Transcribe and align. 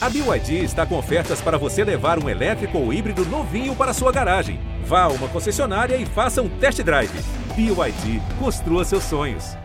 A 0.00 0.08
BYD 0.08 0.62
está 0.62 0.86
com 0.86 0.96
ofertas 0.96 1.40
para 1.40 1.58
você 1.58 1.82
levar 1.82 2.22
um 2.22 2.28
elétrico 2.28 2.78
ou 2.78 2.92
híbrido 2.92 3.24
novinho 3.26 3.74
para 3.74 3.92
sua 3.92 4.12
garagem. 4.12 4.60
Vá 4.84 5.02
a 5.02 5.08
uma 5.08 5.26
concessionária 5.26 5.96
e 5.96 6.06
faça 6.06 6.40
um 6.40 6.48
test 6.48 6.80
drive. 6.82 7.10
BYD, 7.56 8.22
construa 8.38 8.84
seus 8.84 9.02
sonhos. 9.02 9.56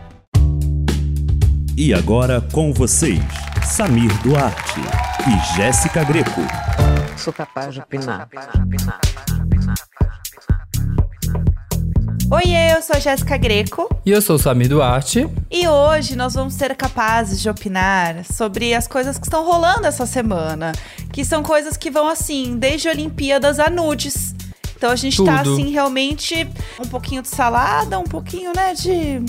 E 1.76 1.94
agora 1.94 2.40
com 2.52 2.72
vocês, 2.72 3.22
Samir 3.64 4.12
Duarte 4.22 4.80
e 5.28 5.56
Jéssica 5.56 6.02
Greco. 6.02 6.40
Sou 7.16 7.32
capaz 7.32 7.72
de 7.72 7.80
opinar. 7.80 8.28
Oiê, 12.30 12.72
eu 12.74 12.82
sou 12.82 12.96
a 12.96 12.98
Jéssica 12.98 13.36
Greco 13.36 13.88
E 14.04 14.10
eu 14.10 14.20
sou 14.22 14.36
o 14.36 14.38
Samir 14.38 14.68
Duarte. 14.68 15.28
e 15.50 15.68
hoje 15.68 16.16
nós 16.16 16.34
vamos 16.34 16.54
ser 16.54 16.74
capazes 16.74 17.40
de 17.40 17.48
opinar 17.48 18.24
sobre 18.24 18.74
as 18.74 18.88
coisas 18.88 19.18
que 19.18 19.26
estão 19.26 19.44
rolando 19.44 19.86
essa 19.86 20.06
semana, 20.06 20.72
que 21.12 21.24
são 21.24 21.42
coisas 21.42 21.76
que 21.76 21.90
vão 21.90 22.08
assim, 22.08 22.56
desde 22.58 22.88
Olimpíadas 22.88 23.60
a 23.60 23.68
nudes. 23.70 24.34
Então 24.76 24.90
a 24.90 24.96
gente 24.96 25.22
tá 25.24 25.38
Tudo. 25.42 25.54
assim 25.54 25.70
realmente 25.70 26.48
um 26.80 26.88
pouquinho 26.88 27.22
de 27.22 27.28
salada, 27.28 27.98
um 27.98 28.04
pouquinho, 28.04 28.52
né, 28.54 28.74
de 28.74 29.22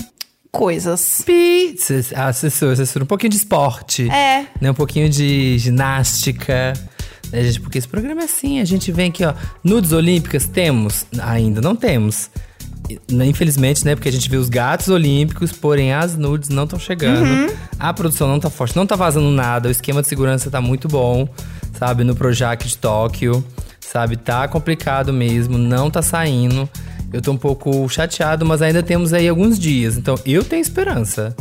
coisas. 0.50 1.22
Pi! 1.24 1.76
Cê- 1.78 2.04
Ah, 2.14 2.28
assessor, 2.28 2.72
assessor, 2.72 3.02
um 3.02 3.06
pouquinho 3.06 3.30
de 3.30 3.36
esporte. 3.36 4.10
É. 4.10 4.46
Né, 4.60 4.70
um 4.70 4.74
pouquinho 4.74 5.08
de 5.08 5.58
ginástica. 5.58 6.72
Né, 7.30 7.42
gente, 7.44 7.60
porque 7.60 7.78
esse 7.78 7.88
programa 7.88 8.22
é 8.22 8.24
assim, 8.24 8.60
a 8.60 8.64
gente 8.64 8.90
vem 8.90 9.10
aqui, 9.10 9.24
ó. 9.24 9.34
Nudes 9.62 9.92
olímpicas 9.92 10.46
temos? 10.46 11.06
Ainda 11.22 11.60
não 11.60 11.76
temos. 11.76 12.30
Né, 13.10 13.26
Infelizmente, 13.26 13.84
né? 13.84 13.94
Porque 13.94 14.08
a 14.08 14.12
gente 14.12 14.28
vê 14.28 14.36
os 14.36 14.48
gatos 14.48 14.88
olímpicos, 14.88 15.52
porém 15.52 15.92
as 15.92 16.16
nudes 16.16 16.48
não 16.48 16.64
estão 16.64 16.78
chegando. 16.78 17.52
A 17.78 17.92
produção 17.92 18.28
não 18.28 18.38
tá 18.38 18.50
forte, 18.50 18.76
não 18.76 18.86
tá 18.86 18.96
vazando 18.96 19.30
nada. 19.30 19.68
O 19.68 19.70
esquema 19.70 20.02
de 20.02 20.08
segurança 20.08 20.50
tá 20.50 20.60
muito 20.60 20.88
bom, 20.88 21.28
sabe? 21.78 22.04
No 22.04 22.14
Projac 22.14 22.66
de 22.66 22.76
Tóquio, 22.78 23.44
sabe? 23.80 24.16
Tá 24.16 24.46
complicado 24.48 25.12
mesmo, 25.12 25.58
não 25.58 25.90
tá 25.90 26.02
saindo. 26.02 26.68
Eu 27.12 27.22
tô 27.22 27.32
um 27.32 27.36
pouco 27.36 27.88
chateado, 27.88 28.44
mas 28.44 28.62
ainda 28.62 28.82
temos 28.82 29.12
aí 29.12 29.28
alguns 29.28 29.58
dias. 29.58 29.96
Então, 29.96 30.18
eu 30.26 30.44
tenho 30.44 30.60
esperança. 30.60 31.34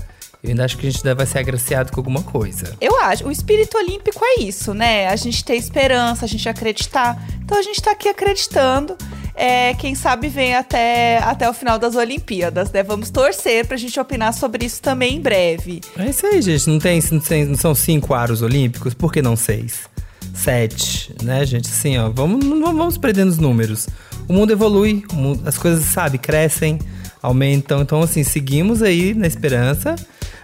Eu 0.43 0.51
ainda 0.51 0.63
acho 0.63 0.77
que 0.77 0.85
a 0.85 0.91
gente 0.91 0.99
ainda 0.99 1.15
vai 1.15 1.25
ser 1.25 1.39
agraciado 1.39 1.91
com 1.91 1.99
alguma 1.99 2.21
coisa. 2.21 2.75
Eu 2.79 2.99
acho, 3.01 3.27
o 3.27 3.31
espírito 3.31 3.77
olímpico 3.77 4.19
é 4.23 4.41
isso, 4.41 4.75
né? 4.75 5.07
A 5.07 5.15
gente 5.15 5.43
ter 5.43 5.55
esperança, 5.55 6.25
a 6.25 6.27
gente 6.27 6.47
acreditar. 6.47 7.19
Então 7.43 7.57
a 7.57 7.63
gente 7.63 7.81
tá 7.81 7.91
aqui 7.91 8.07
acreditando. 8.07 8.95
É, 9.37 9.73
quem 9.73 9.93
sabe 9.95 10.29
vem 10.29 10.55
até, 10.55 11.17
até 11.17 11.49
o 11.49 11.53
final 11.53 11.77
das 11.77 11.95
Olimpíadas, 11.95 12.71
né? 12.71 12.81
Vamos 12.83 13.09
torcer 13.09 13.65
pra 13.65 13.75
gente 13.75 13.99
opinar 13.99 14.33
sobre 14.33 14.65
isso 14.65 14.81
também 14.81 15.15
em 15.17 15.21
breve. 15.21 15.81
É 15.97 16.05
isso 16.09 16.25
aí, 16.25 16.41
gente. 16.41 16.69
Não, 16.69 16.79
tem, 16.79 17.01
não, 17.11 17.19
tem- 17.19 17.45
não 17.45 17.55
são 17.57 17.75
cinco 17.75 18.13
aros 18.13 18.41
olímpicos? 18.41 18.93
Por 18.93 19.11
que 19.11 19.21
não 19.21 19.35
seis? 19.35 19.89
Sete, 20.33 21.13
né, 21.23 21.45
gente? 21.45 21.69
Assim, 21.69 21.97
ó, 21.97 22.09
vamos, 22.09 22.45
não 22.45 22.75
vamos 22.75 22.97
perdendo 22.97 23.29
os 23.29 23.37
números. 23.37 23.87
O 24.27 24.33
mundo 24.33 24.51
evolui, 24.51 25.03
o 25.11 25.15
mundo- 25.15 25.43
as 25.47 25.57
coisas, 25.57 25.83
sabe, 25.85 26.17
crescem, 26.17 26.79
aumentam. 27.21 27.81
Então, 27.81 28.01
assim, 28.01 28.23
seguimos 28.23 28.81
aí 28.81 29.13
na 29.13 29.27
esperança. 29.27 29.95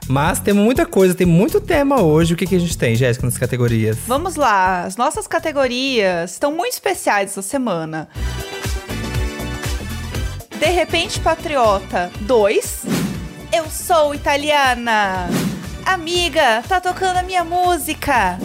Mas 0.08 0.40
temos 0.40 0.64
muita 0.64 0.86
coisa, 0.86 1.14
tem 1.14 1.28
muito 1.28 1.62
tema 1.62 2.02
hoje. 2.02 2.34
O 2.34 2.38
que, 2.38 2.46
que 2.46 2.56
a 2.56 2.60
gente 2.60 2.78
tem, 2.78 2.96
Jéssica, 2.96 3.26
nas 3.26 3.38
categorias? 3.38 3.98
Vamos 4.08 4.36
lá, 4.36 4.84
as 4.84 4.98
nossas 4.98 5.28
categorias 5.28 6.32
estão 6.32 6.52
muito 6.52 6.74
especiais 6.74 7.32
essa 7.32 7.42
semana. 7.42 8.10
De 10.62 10.68
repente 10.68 11.20
Patriota 11.20 12.12
2. 12.20 12.84
Eu 13.52 13.68
sou 13.68 14.14
italiana. 14.14 15.28
Amiga, 15.84 16.62
tá 16.70 16.80
tocando 16.80 17.18
a 17.18 17.24
minha 17.24 17.44
música. 17.44 18.38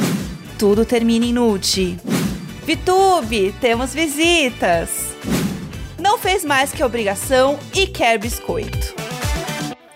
Tudo 0.58 0.86
termina 0.86 1.26
em 1.26 1.34
nude. 1.34 1.98
Vitube, 2.64 3.54
temos 3.60 3.92
visitas. 3.92 5.14
Não 5.98 6.16
fez 6.16 6.42
mais 6.42 6.72
que 6.72 6.82
obrigação 6.82 7.58
e 7.74 7.86
quer 7.86 8.18
biscoito. 8.18 9.05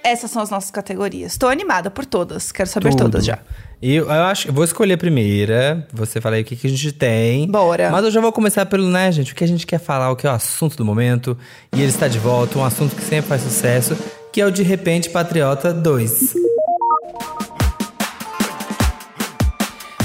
Essas 0.03 0.31
são 0.31 0.43
as 0.43 0.51
nossas 0.51 0.71
categorias. 0.71 1.37
Tô 1.37 1.47
animada 1.47 1.91
por 1.91 2.07
todas. 2.07 2.51
Quero 2.51 2.69
saber 2.69 2.91
Tudo. 2.91 3.05
todas 3.05 3.25
já. 3.25 3.39
Eu, 3.83 4.05
eu 4.05 4.11
acho 4.11 4.49
eu 4.49 4.53
vou 4.53 4.65
escolher 4.65 4.95
a 4.95 4.99
primeira. 4.99 5.87
Você 5.93 6.21
fala 6.21 6.37
aí 6.37 6.43
o 6.43 6.45
que, 6.45 6.57
que 6.57 6.67
a 6.67 6.71
gente 6.71 6.93
tem. 6.93 7.51
Bora. 7.51 7.91
Mas 7.91 8.05
eu 8.05 8.11
já 8.11 8.21
vou 8.21 8.33
começar 8.33 8.65
pelo, 8.67 8.89
né, 8.89 9.13
gente? 9.13 9.33
O 9.33 9.37
que 9.37 9.45
a 9.45 9.49
gente 9.49 9.67
quer 9.67 9.79
falar, 9.79 10.11
o 10.11 10.17
que 10.17 10.27
é 10.27 10.31
o 10.31 10.33
assunto 10.33 10.77
do 10.77 10.85
momento. 10.85 11.37
E 11.75 11.81
ele 11.81 11.91
está 11.91 12.09
de 12.09 12.19
volta, 12.19 12.59
um 12.59 12.65
assunto 12.65 12.97
que 12.97 13.03
sempre 13.03 13.29
faz 13.29 13.43
sucesso, 13.43 13.97
que 14.33 14.41
é 14.41 14.47
o 14.47 14.51
De 14.51 14.63
Repente 14.63 15.11
Patriota 15.11 15.73
2. 15.73 16.35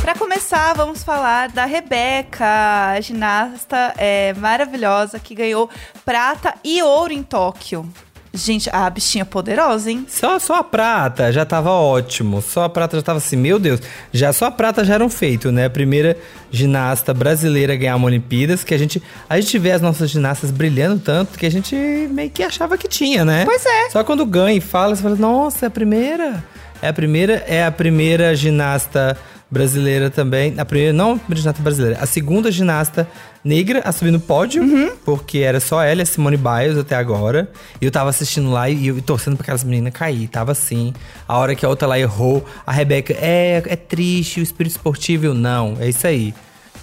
Para 0.02 0.14
começar, 0.16 0.74
vamos 0.74 1.04
falar 1.04 1.50
da 1.50 1.66
Rebeca, 1.66 2.46
a 2.92 3.02
ginasta 3.02 3.94
é, 3.98 4.34
maravilhosa 4.34 5.20
que 5.20 5.34
ganhou 5.34 5.70
prata 6.06 6.54
e 6.64 6.84
ouro 6.84 7.12
em 7.12 7.24
Tóquio. 7.24 7.90
Gente, 8.36 8.70
a 8.72 8.90
bichinha 8.90 9.26
poderosa, 9.26 9.90
hein? 9.90 10.06
Só, 10.10 10.38
só 10.40 10.56
a 10.56 10.64
prata 10.64 11.32
já 11.32 11.46
tava 11.46 11.72
ótimo. 11.72 12.42
Só 12.42 12.66
a 12.66 12.70
prata 12.70 12.98
já 12.98 13.04
tava 13.04 13.18
assim, 13.18 13.38
meu 13.38 13.58
Deus. 13.58 13.80
Já 14.12 14.34
só 14.34 14.46
a 14.46 14.52
prata 14.52 14.84
já 14.84 14.96
era 14.96 15.06
um 15.06 15.10
feito, 15.10 15.52
né? 15.52 15.66
A 15.66 15.70
primeira 15.70 16.18
ginasta 16.52 17.14
brasileira 17.14 17.74
a 17.74 17.76
ganhar 17.76 17.96
uma 17.96 18.08
Olimpíadas, 18.08 18.64
que 18.64 18.74
a 18.74 18.78
gente. 18.78 19.02
A 19.30 19.40
gente 19.40 19.58
vê 19.58 19.72
as 19.72 19.82
nossas 19.82 20.10
ginastas 20.10 20.52
brilhando 20.52 21.00
tanto 21.00 21.40
que 21.40 21.46
a 21.46 21.52
gente 21.52 21.76
meio 22.12 22.30
que 22.30 22.44
achava 22.44 22.78
que 22.78 22.88
tinha, 22.88 23.24
né? 23.24 23.46
Pois 23.46 23.66
é. 23.66 23.90
Só 23.90 24.04
quando 24.04 24.26
ganha 24.26 24.58
e 24.58 24.62
fala, 24.62 24.96
você 24.96 25.02
fala, 25.02 25.16
nossa, 25.16 25.66
é 25.66 25.68
a 25.68 25.72
primeira. 25.72 26.44
É 26.82 26.90
a 26.90 26.94
primeira, 26.94 27.34
é 27.48 27.66
a 27.66 27.72
primeira 27.72 28.36
ginasta 28.36 29.18
brasileira 29.50 30.10
também. 30.10 30.54
A 30.58 30.66
primeira, 30.66 30.94
não 30.94 31.14
a 31.14 31.18
primeira 31.18 31.42
ginasta 31.42 31.62
brasileira, 31.62 31.98
a 32.02 32.06
segunda 32.06 32.52
ginasta 32.52 33.08
negra 33.46 33.82
a 33.86 33.92
subir 33.92 34.10
no 34.10 34.20
pódio, 34.20 34.64
porque 35.06 35.38
era 35.38 35.60
só 35.60 35.84
ela 35.84 36.02
e 36.02 36.04
a 36.04 36.06
Simone 36.06 36.36
Biles 36.36 36.78
até 36.78 36.96
agora. 36.96 37.50
E 37.80 37.86
eu 37.86 37.92
tava 37.92 38.10
assistindo 38.10 38.50
lá 38.50 38.68
e, 38.68 38.88
eu 38.88 39.00
torcendo 39.04 39.38
pra 39.38 39.44
aquelas 39.44 39.64
meninas 39.64 39.94
cair. 39.94 40.28
Tava 40.28 40.52
assim. 40.52 40.94
A 41.28 41.38
hora 41.38 41.54
que 41.54 41.64
a 41.64 41.70
outra 41.70 41.88
lá 41.88 42.00
errou, 42.00 42.44
a 42.66 42.72
Rebeca, 42.72 43.14
é, 43.14 43.62
é 43.68 43.76
triste, 43.76 44.40
o 44.40 44.44
espírito 44.44 44.74
esportivo. 44.76 45.28
Eu, 45.28 45.36
não, 45.36 45.78
é 45.80 45.88
isso 45.88 46.08
aí. 46.08 46.34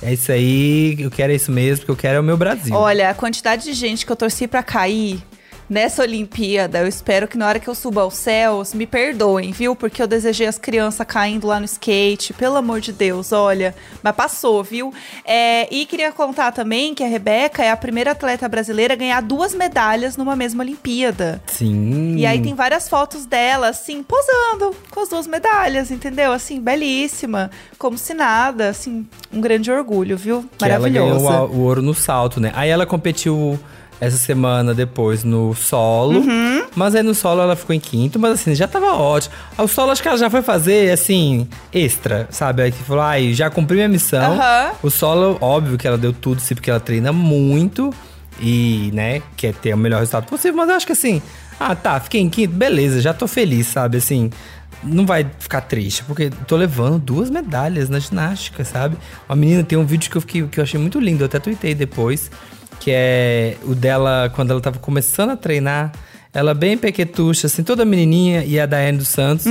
É 0.01 0.13
isso 0.13 0.33
aí, 0.33 0.97
eu 0.99 1.11
quero 1.13 1.33
isso 1.33 1.53
mesmo, 1.53 1.87
porque 1.87 1.93
eu 1.93 1.97
quero 1.97 2.17
é 2.17 2.21
o 2.21 2.25
meu 2.25 2.37
Brasil. 2.37 2.75
Olha, 2.75 3.11
a 3.11 3.15
quantidade 3.15 3.63
de 3.63 3.73
gente 3.73 4.05
que 4.05 4.11
eu 4.11 4.17
torci 4.17 4.49
pra 4.49 4.61
cair 4.61 5.23
nessa 5.73 6.03
Olimpíada, 6.03 6.81
eu 6.81 6.87
espero 6.87 7.27
que 7.27 7.39
na 7.39 7.49
hora 7.49 7.59
que 7.59 7.67
eu 7.67 7.75
suba 7.75 8.03
aos 8.03 8.15
céus, 8.15 8.75
me 8.75 8.87
perdoem, 8.87 9.53
viu? 9.53 9.75
Porque 9.75 10.03
eu 10.03 10.07
desejei 10.07 10.47
as 10.47 10.59
crianças 10.59 11.07
caindo 11.07 11.47
lá 11.47 11.59
no 11.59 11.65
skate, 11.65 12.35
pelo 12.35 12.57
amor 12.57 12.79
de 12.79 12.93
Deus, 12.93 13.33
olha. 13.33 13.75
Mas 14.03 14.15
passou, 14.15 14.63
viu? 14.63 14.93
É, 15.25 15.67
e 15.75 15.87
queria 15.87 16.13
contar 16.13 16.53
também 16.53 16.95
que 16.95 17.03
a 17.03 17.07
Rebeca 17.07 17.65
é 17.65 17.71
a 17.71 17.77
primeira 17.77 18.11
atleta 18.11 18.47
brasileira 18.51 18.93
a 18.93 18.97
ganhar 18.97 19.23
duas 19.23 19.55
medalhas 19.55 20.15
numa 20.15 20.37
mesma 20.37 20.63
Olimpíada. 20.63 21.43
Sim. 21.47 22.17
E 22.19 22.27
aí 22.27 22.43
tem 22.43 22.55
várias 22.55 22.87
fotos 22.87 23.25
dela, 23.25 23.69
assim, 23.69 24.03
posando 24.03 24.77
com 24.91 25.01
as 25.01 25.09
duas 25.09 25.27
medalhas, 25.27 25.91
entendeu? 25.91 26.33
Assim, 26.33 26.61
belíssima, 26.61 27.51
como 27.79 27.97
se 27.97 28.13
nada, 28.13 28.69
assim, 28.69 29.07
um 29.33 29.41
grande 29.41 29.71
orgulho, 29.71 30.19
viu? 30.19 30.45
Que 30.59 30.67
ela 30.67 30.87
ganhou 30.87 31.19
o 31.49 31.61
ouro 31.61 31.81
no 31.81 31.95
salto, 31.95 32.39
né? 32.39 32.53
Aí 32.55 32.69
ela 32.69 32.85
competiu 32.85 33.59
essa 34.03 34.17
semana 34.17 34.75
depois 34.75 35.23
no 35.23 35.55
solo. 35.55 36.19
Uhum. 36.19 36.65
Mas 36.75 36.93
aí 36.97 37.05
no 37.05 37.15
solo 37.15 37.41
ela 37.41 37.55
ficou 37.55 37.73
em 37.73 37.79
quinto, 37.79 38.19
mas 38.19 38.33
assim, 38.33 38.53
já 38.53 38.67
tava 38.67 38.95
ótimo. 38.95 39.33
O 39.57 39.69
solo 39.69 39.93
acho 39.93 40.03
que 40.03 40.09
ela 40.09 40.19
já 40.19 40.29
foi 40.29 40.43
fazer, 40.43 40.91
assim, 40.91 41.47
extra, 41.73 42.27
sabe? 42.29 42.63
Aí 42.63 42.73
que 42.73 42.83
falou, 42.83 43.05
ai, 43.05 43.33
já 43.33 43.49
cumpri 43.49 43.77
minha 43.77 43.89
missão. 43.89 44.33
Aham. 44.33 44.73
O 44.83 44.91
solo, 44.91 45.39
óbvio 45.41 45.79
que 45.79 45.87
ela 45.87 45.97
deu 45.97 46.13
tudo, 46.13 46.41
sim, 46.41 46.53
porque 46.53 46.69
ela 46.69 46.81
treina 46.81 47.13
muito 47.13 47.95
e, 48.41 48.91
né, 48.93 49.23
quer 49.37 49.55
ter 49.55 49.73
o 49.73 49.79
melhor 49.79 50.01
resultado 50.01 50.27
possível. 50.27 50.57
Mas 50.57 50.69
eu 50.69 50.75
acho 50.75 50.87
que 50.87 50.93
assim, 50.93 51.23
ah, 51.61 51.77
tá, 51.77 52.01
fiquei 52.01 52.21
em 52.21 52.29
quinto, 52.29 52.53
beleza, 52.53 53.01
já 53.01 53.15
tô 53.15 53.29
feliz, 53.29 53.69
sabe? 53.69 53.99
Assim, 53.99 54.31
não 54.83 55.07
vai 55.07 55.25
ficar 55.39 55.61
triste, 55.61 56.03
porque 56.03 56.29
tô 56.49 56.57
levando 56.57 56.99
duas 56.99 57.31
medalhas 57.31 57.89
na 57.89 58.01
ginástica, 58.01 58.65
sabe? 58.65 58.97
Uma 59.29 59.37
menina 59.37 59.63
tem 59.63 59.79
um 59.79 59.87
vídeo 59.87 60.11
que 60.11 60.17
eu, 60.17 60.21
fiquei, 60.21 60.43
que 60.49 60.59
eu 60.59 60.65
achei 60.65 60.81
muito 60.81 60.99
lindo, 60.99 61.23
eu 61.23 61.27
até 61.27 61.39
tuitei 61.39 61.73
depois, 61.73 62.33
que 62.83 62.91
é 62.91 63.57
o 63.63 63.77
dela 63.77 64.29
quando 64.35 64.51
ela 64.51 64.61
tava 64.61 64.81
começando 64.81 65.31
a 65.31 65.37
treinar. 65.37 65.93
Ela 66.35 66.53
bem 66.53 66.77
pequetucha, 66.77 67.47
assim, 67.47 67.63
toda 67.63 67.85
menininha, 67.85 68.43
e 68.45 68.59
a 68.59 68.67
Daiane 68.67 68.99
dos 68.99 69.09
Santos 69.09 69.47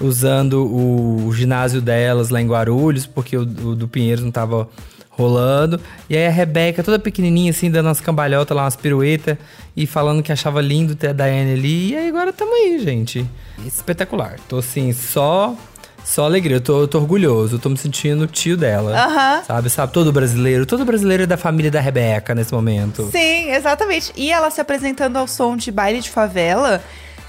usando 0.00 0.64
o, 0.64 1.32
ginásio 1.32 1.80
delas 1.80 2.28
lá 2.28 2.40
em 2.40 2.46
Guarulhos, 2.46 3.06
porque 3.06 3.36
o, 3.36 3.40
o 3.40 3.74
do 3.74 3.88
Pinheiros 3.88 4.22
não 4.22 4.30
tava 4.30 4.68
rolando. 5.10 5.80
E 6.08 6.16
aí 6.16 6.26
a 6.26 6.30
Rebeca, 6.30 6.84
toda 6.84 6.98
pequenininha, 6.98 7.50
assim, 7.50 7.70
dando 7.70 7.86
umas 7.86 8.00
cambalhotas 8.00 8.54
lá, 8.54 8.64
umas 8.64 8.76
piruetas, 8.76 9.36
e 9.74 9.84
falando 9.86 10.22
que 10.22 10.30
achava 10.30 10.60
lindo 10.60 10.94
ter 10.94 11.08
a 11.08 11.12
Daiane 11.12 11.54
ali. 11.54 11.90
E 11.90 11.96
aí 11.96 12.08
agora 12.08 12.32
tamo 12.32 12.54
aí, 12.54 12.78
gente. 12.78 13.26
Espetacular. 13.66 14.36
Tô 14.48 14.58
assim, 14.58 14.92
só. 14.92 15.56
Só 16.06 16.24
alegria, 16.24 16.58
eu 16.58 16.60
tô, 16.60 16.82
eu 16.82 16.88
tô 16.88 16.98
orgulhoso, 16.98 17.56
eu 17.56 17.58
tô 17.58 17.68
me 17.68 17.76
sentindo 17.76 18.28
tio 18.28 18.56
dela. 18.56 18.96
Aham. 18.96 19.42
Sabe, 19.44 19.68
sabe? 19.68 19.92
Todo 19.92 20.12
brasileiro, 20.12 20.64
todo 20.64 20.84
brasileiro 20.84 21.24
é 21.24 21.26
da 21.26 21.36
família 21.36 21.68
da 21.68 21.80
Rebeca 21.80 22.32
nesse 22.32 22.54
momento. 22.54 23.08
Sim, 23.10 23.50
exatamente. 23.50 24.12
E 24.16 24.30
ela 24.30 24.48
se 24.52 24.60
apresentando 24.60 25.16
ao 25.16 25.26
som 25.26 25.56
de 25.56 25.72
baile 25.72 26.00
de 26.00 26.08
favela 26.08 26.80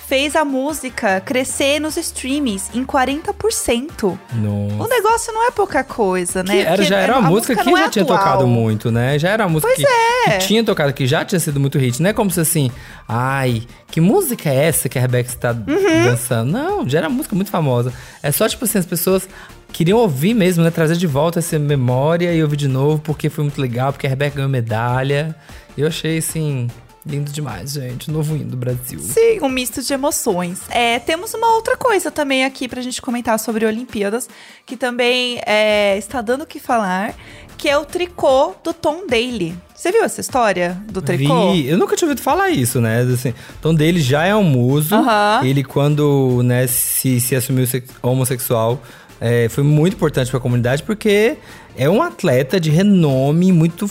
fez 0.08 0.38
a 0.38 0.46
música 0.46 1.20
crescer 1.20 1.80
nos 1.82 1.98
streams 1.98 2.70
em 2.74 2.86
40%. 2.86 4.18
Nossa. 4.34 4.84
O 4.84 4.88
negócio 4.88 5.34
não 5.34 5.48
é 5.48 5.52
pouca 5.52 5.84
coisa, 5.84 6.44
né? 6.44 6.54
Que 6.54 6.60
era, 6.62 6.84
já 6.84 6.98
era 6.98 7.18
uma 7.20 7.30
música, 7.30 7.56
que 7.56 7.66
não 7.70 7.78
já 7.78 7.86
é 7.86 7.90
tinha 7.90 8.04
atual. 8.04 8.18
tocado 8.18 8.48
muito, 8.48 8.90
né? 8.90 9.20
Já 9.20 9.30
era 9.32 9.46
uma 9.46 9.52
música 9.54 9.74
que, 9.76 9.86
é. 9.86 10.38
que 10.38 10.48
tinha 10.48 10.64
tocado, 10.64 10.94
que 10.94 11.06
já 11.06 11.26
tinha 11.26 11.40
sido 11.40 11.60
muito 11.60 11.78
hit. 11.78 12.02
Não 12.02 12.10
é 12.10 12.14
como 12.14 12.32
se 12.32 12.40
assim, 12.40 12.72
ai, 13.08 13.64
que 13.92 14.00
música 14.00 14.50
é 14.50 14.66
essa 14.66 14.88
que 14.88 14.98
a 14.98 15.02
Rebeca 15.02 15.30
está 15.30 15.52
Uhum. 15.52 16.04
dançando? 16.06 16.52
Não, 16.54 16.88
já 16.88 17.00
era 17.00 17.08
uma 17.10 17.18
música 17.18 17.36
muito 17.36 17.52
famosa. 17.52 17.92
É 18.24 18.32
só, 18.32 18.48
tipo 18.48 18.64
assim, 18.64 18.78
as 18.78 18.86
pessoas 18.86 19.28
queriam 19.74 20.00
ouvir 20.00 20.34
mesmo, 20.34 20.64
né? 20.64 20.72
Trazer 20.72 20.96
de 20.96 21.06
volta 21.08 21.40
essa 21.40 21.60
memória 21.60 22.34
e 22.34 22.42
ouvir 22.42 22.56
de 22.56 22.70
novo, 22.70 23.02
porque 23.04 23.30
foi 23.30 23.44
muito 23.44 23.60
legal, 23.60 23.92
porque 23.92 24.08
a 24.08 24.10
Rebeca 24.10 24.38
ganhou 24.38 24.50
medalha. 24.50 25.36
Eu 25.78 25.88
achei, 25.88 26.18
assim, 26.20 26.68
lindo 27.08 27.32
demais, 27.32 27.72
gente. 27.72 28.12
Novo 28.12 28.36
hino 28.36 28.52
do 28.52 28.58
Brasil. 28.58 29.00
Sim, 29.00 29.40
um 29.42 29.50
misto 29.50 29.82
de 29.82 29.94
emoções. 29.94 30.62
É, 30.70 31.00
temos 31.00 31.34
uma 31.34 31.54
outra 31.56 31.78
coisa 31.78 32.12
também 32.12 32.44
aqui 32.46 32.68
pra 32.68 32.82
gente 32.82 33.02
comentar 33.02 33.40
sobre 33.40 33.66
Olimpíadas, 33.66 34.28
que 34.66 34.76
também 34.76 35.40
é, 35.46 35.98
está 35.98 36.22
dando 36.22 36.42
o 36.44 36.46
que 36.46 36.60
falar, 36.60 37.16
que 37.58 37.68
é 37.70 37.78
o 37.78 37.86
tricô 37.86 38.54
do 38.64 38.74
Tom 38.74 39.08
Daly. 39.08 39.56
Você 39.74 39.92
viu 39.92 40.04
essa 40.04 40.22
história 40.22 40.82
do 40.92 41.02
tricô? 41.02 41.52
Vi, 41.54 41.68
eu 41.68 41.78
nunca 41.78 41.96
tinha 41.96 42.08
ouvido 42.08 42.22
falar 42.22 42.50
isso, 42.50 42.82
né? 42.82 43.02
Assim, 43.02 43.34
então 43.60 43.74
dele 43.74 44.02
já 44.02 44.26
é 44.26 44.36
um 44.36 44.44
muso. 44.44 44.96
Ele 45.44 45.64
quando, 45.64 46.42
né, 46.44 46.68
se, 46.68 47.20
se 47.20 47.36
assumiu 47.36 47.66
sex- 47.68 47.90
homossexual, 48.02 48.82
é, 49.22 49.48
foi 49.50 49.64
muito 49.64 49.94
importante 49.94 50.30
para 50.30 50.38
a 50.40 50.42
comunidade 50.42 50.84
porque 50.84 51.38
é 51.76 51.90
um 51.90 52.02
atleta 52.02 52.60
de 52.60 52.70
renome 52.72 53.52
muito, 53.52 53.90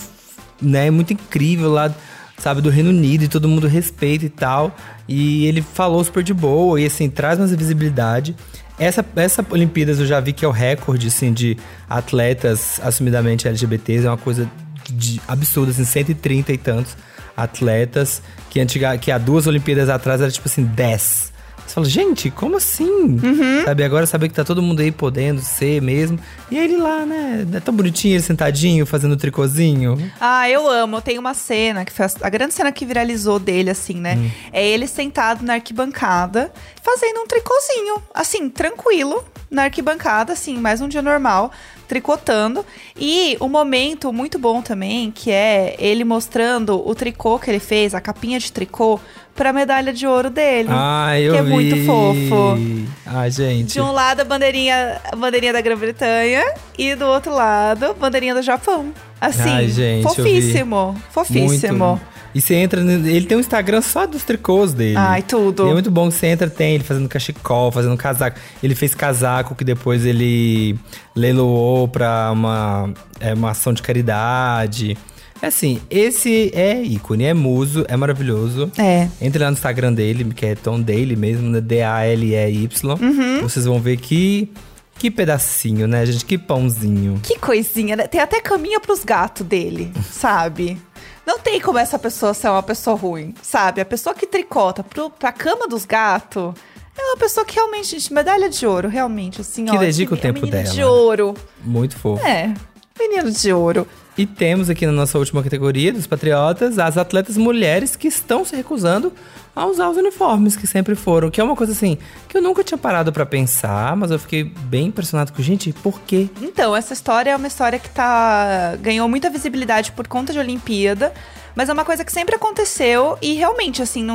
né, 0.61 0.91
muito 0.91 1.13
incrível 1.13 1.71
lá, 1.71 1.93
sabe, 2.39 2.61
do 2.61 2.71
Reino 2.71 2.91
Unido 2.91 3.25
e 3.25 3.29
todo 3.29 3.49
mundo 3.49 3.67
respeita 3.67 4.25
e 4.25 4.29
tal. 4.29 4.77
E 5.09 5.47
ele 5.47 5.63
falou 5.63 6.03
super 6.03 6.23
de 6.23 6.35
boa 6.35 6.81
e 6.81 6.87
assim 6.87 7.09
traz 7.09 7.39
mais 7.39 7.55
visibilidade. 7.55 8.35
Essa, 8.79 9.05
essa 9.17 9.45
Olimpíadas 9.51 9.99
eu 9.99 10.07
já 10.07 10.21
vi 10.21 10.33
que 10.33 10.45
é 10.45 10.49
o 10.49 10.51
recorde, 10.51 11.07
assim, 11.07 11.33
de 11.33 11.57
atletas 11.89 12.79
assumidamente 12.83 13.49
LGBTs. 13.49 14.07
É 14.07 14.11
uma 14.11 14.19
coisa 14.19 14.51
de 14.91 15.21
absurda, 15.27 15.71
assim, 15.71 15.85
130 15.85 16.53
e 16.53 16.59
tantos 16.59 16.97
atletas. 17.37 18.23
Que, 18.51 18.61
antiga, 18.61 18.97
que 18.99 19.11
há 19.11 19.19
duas 19.19 19.47
Olimpíadas 19.47 19.89
atrás 19.89 20.21
era 20.21 20.31
tipo 20.31 20.47
assim, 20.47 20.65
10. 20.65 21.33
Fala, 21.77 21.87
gente, 21.91 22.31
como 22.31 22.57
assim? 22.57 23.21
Uhum. 23.23 23.63
Sabe, 23.63 23.85
agora 23.85 24.07
saber 24.07 24.31
que 24.31 24.35
tá 24.35 24.43
todo 24.43 24.63
mundo 24.63 24.81
aí 24.81 24.91
podendo 24.91 25.43
ser 25.43 25.83
mesmo. 25.83 26.19
E 26.51 26.57
ele 26.57 26.79
lá, 26.79 27.05
né? 27.05 27.47
É 27.53 27.61
tão 27.61 27.75
bonitinho, 27.75 28.15
ele 28.15 28.23
sentadinho, 28.23 28.87
fazendo 28.87 29.15
tricôzinho. 29.15 30.11
Ah, 30.19 30.49
eu 30.49 30.67
amo. 30.67 31.03
Tem 31.03 31.19
uma 31.19 31.35
cena, 31.35 31.85
que 31.85 31.93
foi 31.93 32.07
a, 32.07 32.11
a 32.23 32.31
grande 32.31 32.55
cena 32.55 32.73
que 32.73 32.87
viralizou 32.87 33.39
dele, 33.39 33.69
assim, 33.69 34.01
né? 34.01 34.17
Hum. 34.17 34.31
É 34.55 34.67
ele 34.67 34.87
sentado 34.87 35.45
na 35.45 35.53
arquibancada, 35.53 36.51
fazendo 36.83 37.21
um 37.21 37.27
tricôzinho, 37.27 38.03
assim, 38.15 38.49
tranquilo, 38.49 39.23
na 39.51 39.65
arquibancada, 39.65 40.33
assim, 40.33 40.57
mais 40.57 40.81
um 40.81 40.89
dia 40.89 41.03
normal, 41.03 41.53
tricotando. 41.87 42.65
E 42.99 43.37
o 43.41 43.49
momento 43.49 44.13
muito 44.13 44.39
bom 44.39 44.63
também, 44.63 45.11
que 45.11 45.31
é 45.31 45.77
ele 45.79 46.05
mostrando 46.05 46.87
o 46.87 46.95
tricô 46.95 47.39
que 47.39 47.51
ele 47.51 47.61
fez, 47.61 47.95
a 47.95 48.01
capinha 48.01 48.39
de 48.39 48.53
tricô, 48.53 49.01
pra 49.35 49.53
medalha 49.53 49.93
de 49.93 50.07
ouro 50.07 50.31
dele. 50.31 50.69
Ah, 50.73 51.19
eu 51.21 51.35
que 51.35 51.39
é 51.39 51.43
vi. 51.43 51.51
muito 51.51 51.77
fofo. 51.85 52.59
Ah, 53.05 53.29
gente. 53.29 53.75
De 53.75 53.81
um 53.81 53.93
lado 53.93 54.21
a 54.21 54.25
bandeirinha, 54.25 55.01
a 55.13 55.15
bandeirinha 55.15 55.53
da 55.53 55.61
Grã-Bretanha 55.61 56.43
e 56.79 56.95
do 56.95 57.05
outro 57.07 57.35
lado 57.35 57.87
a 57.87 57.95
bandeirinha 57.95 58.35
do 58.35 58.43
Japão. 58.43 58.93
Assim, 59.21 59.49
Ai, 59.49 59.69
gente, 59.69 60.03
fofíssimo, 60.03 60.97
fofíssimo. 61.11 61.89
Muito. 61.89 62.16
E 62.37 62.41
você 62.43 62.55
entra. 62.55 62.83
Ele 62.83 63.25
tem 63.25 63.35
um 63.35 63.41
Instagram 63.41 63.81
só 63.81 64.07
dos 64.07 64.23
tricôs 64.23 64.75
dele. 64.75 64.99
Ai, 64.99 65.23
tudo. 65.23 65.67
E 65.67 65.71
é 65.71 65.73
muito 65.73 65.91
bom 65.91 66.11
que 66.11 66.17
você 66.17 66.27
entra, 66.27 66.51
tem 66.51 66.75
ele 66.75 66.85
fazendo 66.85 67.09
cachecol, 67.09 67.73
fazendo 67.73 67.97
casaco. 67.97 68.39
Ele 68.63 68.75
fez 68.75 68.95
casaco 68.95 69.55
que 69.55 69.65
depois 69.65 70.05
ele 70.05 70.79
leiloou 71.15 71.89
pra 71.89 72.31
uma, 72.31 72.93
é, 73.21 73.33
uma 73.33 73.53
ação 73.53 73.73
de 73.73 73.81
caridade. 73.81 74.99
É 75.41 75.47
assim, 75.47 75.81
esse 75.89 76.51
é 76.55 76.83
ícone, 76.83 77.25
é 77.25 77.33
muso, 77.33 77.87
é 77.89 77.97
maravilhoso. 77.97 78.71
É. 78.77 79.09
Entre 79.19 79.43
lá 79.43 79.51
no 79.51 79.57
Instagram 79.57 79.95
dele, 79.95 80.25
que 80.35 80.45
é 80.45 80.55
Tom 80.55 80.79
Daily 80.79 81.17
mesmo, 81.17 81.49
né? 81.49 81.63
D-A-L-E-Y. 81.63 82.69
Uhum. 83.01 83.41
Vocês 83.41 83.65
vão 83.65 83.81
ver 83.81 83.97
que. 83.97 84.53
Que 84.99 85.11
pedacinho, 85.11 85.89
né, 85.89 86.05
gente? 86.05 86.25
Que 86.25 86.37
pãozinho. 86.37 87.19
Que 87.23 87.39
coisinha, 87.39 87.97
né? 87.97 88.07
Tem 88.07 88.21
até 88.21 88.43
caminha 88.43 88.79
pros 88.79 89.05
gatos 89.05 89.47
dele, 89.47 89.91
sabe? 90.11 90.79
Não 91.27 91.39
tem 91.41 91.61
como 91.61 91.77
essa 91.79 91.99
pessoa 91.99 92.33
ser 92.33 92.49
uma 92.49 92.63
pessoa 92.63 92.97
ruim, 92.97 93.35
sabe? 93.43 93.81
A 93.81 93.85
pessoa 93.85 94.15
que 94.15 94.27
tricota 94.27 94.83
pro, 94.85 95.11
pra 95.11 95.33
cama 95.33 95.67
dos 95.67 95.85
gatos 95.85 96.55
é 96.97 97.03
uma 97.03 97.17
pessoa 97.17 97.45
que 97.45 97.57
realmente, 97.57 97.89
gente, 97.99 98.13
medalha 98.13 98.49
de 98.49 98.65
ouro, 98.67 98.89
realmente, 98.89 99.41
assim, 99.41 99.65
Que 99.67 99.77
ó. 99.77 99.79
dedica 99.81 100.15
o 100.15 100.17
é 100.17 100.21
tempo 100.21 100.41
menino 100.41 100.63
dela. 100.63 100.73
de 100.75 100.85
ouro. 100.85 101.35
Muito 101.63 101.97
fofo. 101.99 102.25
É, 102.25 102.55
menino 102.99 103.31
de 103.31 103.53
ouro. 103.53 103.87
E 104.19 104.25
temos 104.25 104.71
aqui 104.71 104.87
na 104.87 104.93
nossa 104.93 105.19
última 105.19 105.43
categoria 105.43 105.93
dos 105.93 106.07
patriotas 106.07 106.79
as 106.79 106.97
atletas 106.97 107.37
mulheres 107.37 107.97
que 107.97 108.09
estão 108.09 108.47
se 108.47 108.57
recusando 108.57 109.13
a 109.55 109.67
usar 109.67 109.91
os 109.91 109.97
uniformes 109.99 110.57
que 110.57 110.67
sempre 110.67 110.95
foram, 110.95 111.31
que 111.31 111.39
é 111.39 111.45
uma 111.45 111.55
coisa 111.55 111.73
assim 111.73 111.99
que 112.27 112.39
eu 112.39 112.43
nunca 112.43 112.65
tinha 112.65 112.79
parado 112.79 113.13
pra 113.13 113.27
pensar, 113.27 113.95
mas 113.95 114.11
eu 114.11 114.19
fiquei 114.19 114.45
bem 114.45 114.87
impressionado 114.87 115.33
com 115.33 115.43
gente, 115.43 115.73
por 115.73 116.01
quê? 116.01 116.29
Então, 116.41 116.75
essa 116.75 116.95
história 116.95 117.31
é 117.31 117.37
uma 117.37 117.47
história 117.47 117.79
que 117.79 117.91
tá 117.91 118.77
ganhou 118.81 119.07
muita 119.07 119.29
visibilidade 119.29 119.93
por 119.93 120.09
conta 120.09 120.33
de 120.33 120.39
Olimpíada, 120.39 121.13
mas 121.55 121.69
é 121.69 121.73
uma 121.73 121.85
coisa 121.85 122.03
que 122.03 122.13
sempre 122.13 122.35
aconteceu 122.35 123.19
e 123.21 123.35
realmente 123.35 123.83
assim, 123.83 124.07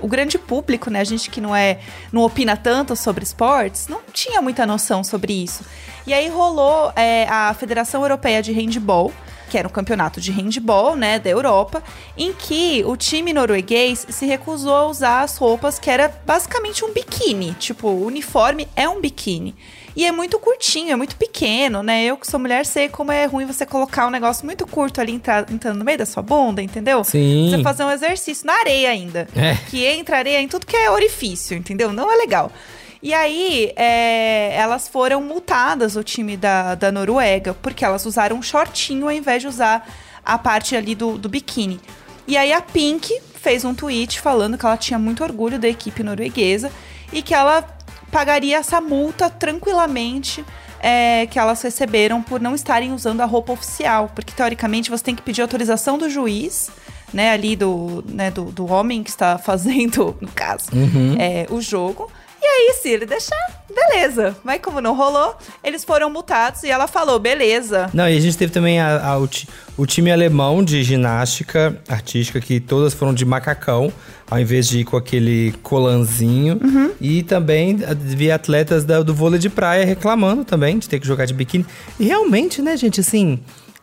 o 0.00 0.08
grande 0.08 0.38
público, 0.38 0.90
né, 0.90 1.00
a 1.00 1.04
gente 1.04 1.30
que 1.30 1.40
não 1.40 1.56
é 1.56 1.78
não 2.12 2.22
opina 2.22 2.54
tanto 2.54 2.94
sobre 2.94 3.24
esportes, 3.24 3.88
não 3.88 4.00
tinha 4.12 4.42
muita 4.42 4.66
noção 4.66 5.02
sobre 5.02 5.32
isso. 5.32 5.64
E 6.06 6.12
aí 6.12 6.28
rolou 6.28 6.92
é, 6.96 7.26
a 7.28 7.52
Federação 7.54 8.02
Europeia 8.02 8.42
de 8.42 8.52
Handball 8.52 9.12
que 9.48 9.56
era 9.58 9.66
um 9.66 9.70
campeonato 9.70 10.20
de 10.20 10.30
handball, 10.30 10.94
né, 10.94 11.18
da 11.18 11.30
Europa, 11.30 11.82
em 12.16 12.32
que 12.32 12.82
o 12.86 12.96
time 12.96 13.32
norueguês 13.32 14.06
se 14.10 14.26
recusou 14.26 14.74
a 14.74 14.86
usar 14.86 15.22
as 15.22 15.36
roupas 15.36 15.78
que 15.78 15.90
era 15.90 16.08
basicamente 16.26 16.84
um 16.84 16.92
biquíni, 16.92 17.54
tipo, 17.58 17.88
o 17.88 18.04
uniforme 18.06 18.68
é 18.76 18.88
um 18.88 19.00
biquíni. 19.00 19.54
E 19.96 20.06
é 20.06 20.12
muito 20.12 20.38
curtinho, 20.38 20.92
é 20.92 20.96
muito 20.96 21.16
pequeno, 21.16 21.82
né? 21.82 22.04
Eu 22.04 22.16
que 22.16 22.24
sou 22.30 22.38
mulher 22.38 22.64
sei 22.64 22.88
como 22.88 23.10
é 23.10 23.24
ruim 23.24 23.46
você 23.46 23.66
colocar 23.66 24.06
um 24.06 24.10
negócio 24.10 24.46
muito 24.46 24.64
curto 24.64 25.00
ali 25.00 25.12
entra- 25.12 25.44
entrando 25.50 25.78
no 25.78 25.84
meio 25.84 25.98
da 25.98 26.06
sua 26.06 26.22
bunda, 26.22 26.62
entendeu? 26.62 27.02
Sim. 27.02 27.50
Você 27.50 27.62
fazer 27.64 27.82
um 27.82 27.90
exercício 27.90 28.46
na 28.46 28.52
areia 28.60 28.90
ainda. 28.90 29.26
É. 29.34 29.56
Que 29.68 29.84
entra 29.86 30.18
areia 30.18 30.40
em 30.40 30.46
tudo 30.46 30.66
que 30.66 30.76
é 30.76 30.88
orifício, 30.88 31.56
entendeu? 31.56 31.92
Não 31.92 32.12
é 32.12 32.16
legal. 32.16 32.52
E 33.02 33.14
aí, 33.14 33.72
é, 33.76 34.54
elas 34.56 34.88
foram 34.88 35.22
multadas, 35.22 35.96
o 35.96 36.02
time 36.02 36.36
da, 36.36 36.74
da 36.74 36.90
Noruega, 36.90 37.54
porque 37.54 37.84
elas 37.84 38.04
usaram 38.04 38.36
um 38.36 38.42
shortinho 38.42 39.06
ao 39.06 39.12
invés 39.12 39.42
de 39.42 39.48
usar 39.48 39.88
a 40.24 40.36
parte 40.36 40.74
ali 40.74 40.94
do, 40.94 41.16
do 41.16 41.28
biquíni. 41.28 41.80
E 42.26 42.36
aí 42.36 42.52
a 42.52 42.60
Pink 42.60 43.20
fez 43.34 43.64
um 43.64 43.74
tweet 43.74 44.20
falando 44.20 44.58
que 44.58 44.66
ela 44.66 44.76
tinha 44.76 44.98
muito 44.98 45.22
orgulho 45.22 45.58
da 45.58 45.68
equipe 45.68 46.02
norueguesa 46.02 46.70
e 47.12 47.22
que 47.22 47.32
ela 47.32 47.62
pagaria 48.10 48.58
essa 48.58 48.80
multa 48.80 49.30
tranquilamente 49.30 50.44
é, 50.80 51.26
que 51.26 51.38
elas 51.38 51.60
receberam 51.62 52.22
por 52.22 52.40
não 52.40 52.54
estarem 52.54 52.92
usando 52.92 53.20
a 53.20 53.24
roupa 53.24 53.52
oficial. 53.52 54.10
Porque, 54.14 54.32
teoricamente, 54.32 54.90
você 54.90 55.04
tem 55.04 55.14
que 55.14 55.22
pedir 55.22 55.42
autorização 55.42 55.98
do 55.98 56.08
juiz, 56.08 56.70
né, 57.12 57.32
ali 57.32 57.56
do, 57.56 58.04
né, 58.08 58.30
do, 58.30 58.44
do 58.44 58.70
homem 58.70 59.02
que 59.02 59.10
está 59.10 59.38
fazendo, 59.38 60.16
no 60.20 60.28
caso, 60.28 60.70
é, 61.18 61.46
o 61.50 61.60
jogo. 61.60 62.10
E 62.40 62.46
aí, 62.46 62.74
se 62.80 62.88
ele 62.88 63.04
deixar, 63.04 63.36
beleza. 63.74 64.36
Mas 64.44 64.60
como 64.60 64.80
não 64.80 64.94
rolou, 64.94 65.36
eles 65.62 65.84
foram 65.84 66.08
multados 66.08 66.62
e 66.62 66.70
ela 66.70 66.86
falou, 66.86 67.18
beleza. 67.18 67.90
Não, 67.92 68.08
e 68.08 68.16
a 68.16 68.20
gente 68.20 68.36
teve 68.38 68.52
também 68.52 68.80
a- 68.80 69.04
a- 69.12 69.18
o, 69.18 69.28
o 69.76 69.86
time 69.86 70.10
alemão 70.12 70.62
de 70.62 70.82
ginástica 70.84 71.76
artística, 71.88 72.40
que 72.40 72.60
todas 72.60 72.94
foram 72.94 73.12
de 73.12 73.24
macacão, 73.24 73.92
ao 74.30 74.38
invés 74.38 74.68
de 74.68 74.80
ir 74.80 74.84
com 74.84 74.96
aquele 74.96 75.52
colanzinho. 75.62 76.60
E 77.00 77.22
também 77.22 77.76
vi 77.98 78.30
atletas 78.30 78.84
da- 78.84 79.02
do 79.02 79.12
vôlei 79.14 79.38
de 79.38 79.48
praia 79.50 79.84
reclamando 79.84 80.44
também 80.44 80.78
de 80.78 80.88
ter 80.88 81.00
que 81.00 81.06
jogar 81.06 81.24
de 81.26 81.34
biquíni. 81.34 81.66
E 81.98 82.04
realmente, 82.06 82.62
né, 82.62 82.76
gente, 82.76 83.00
assim. 83.00 83.40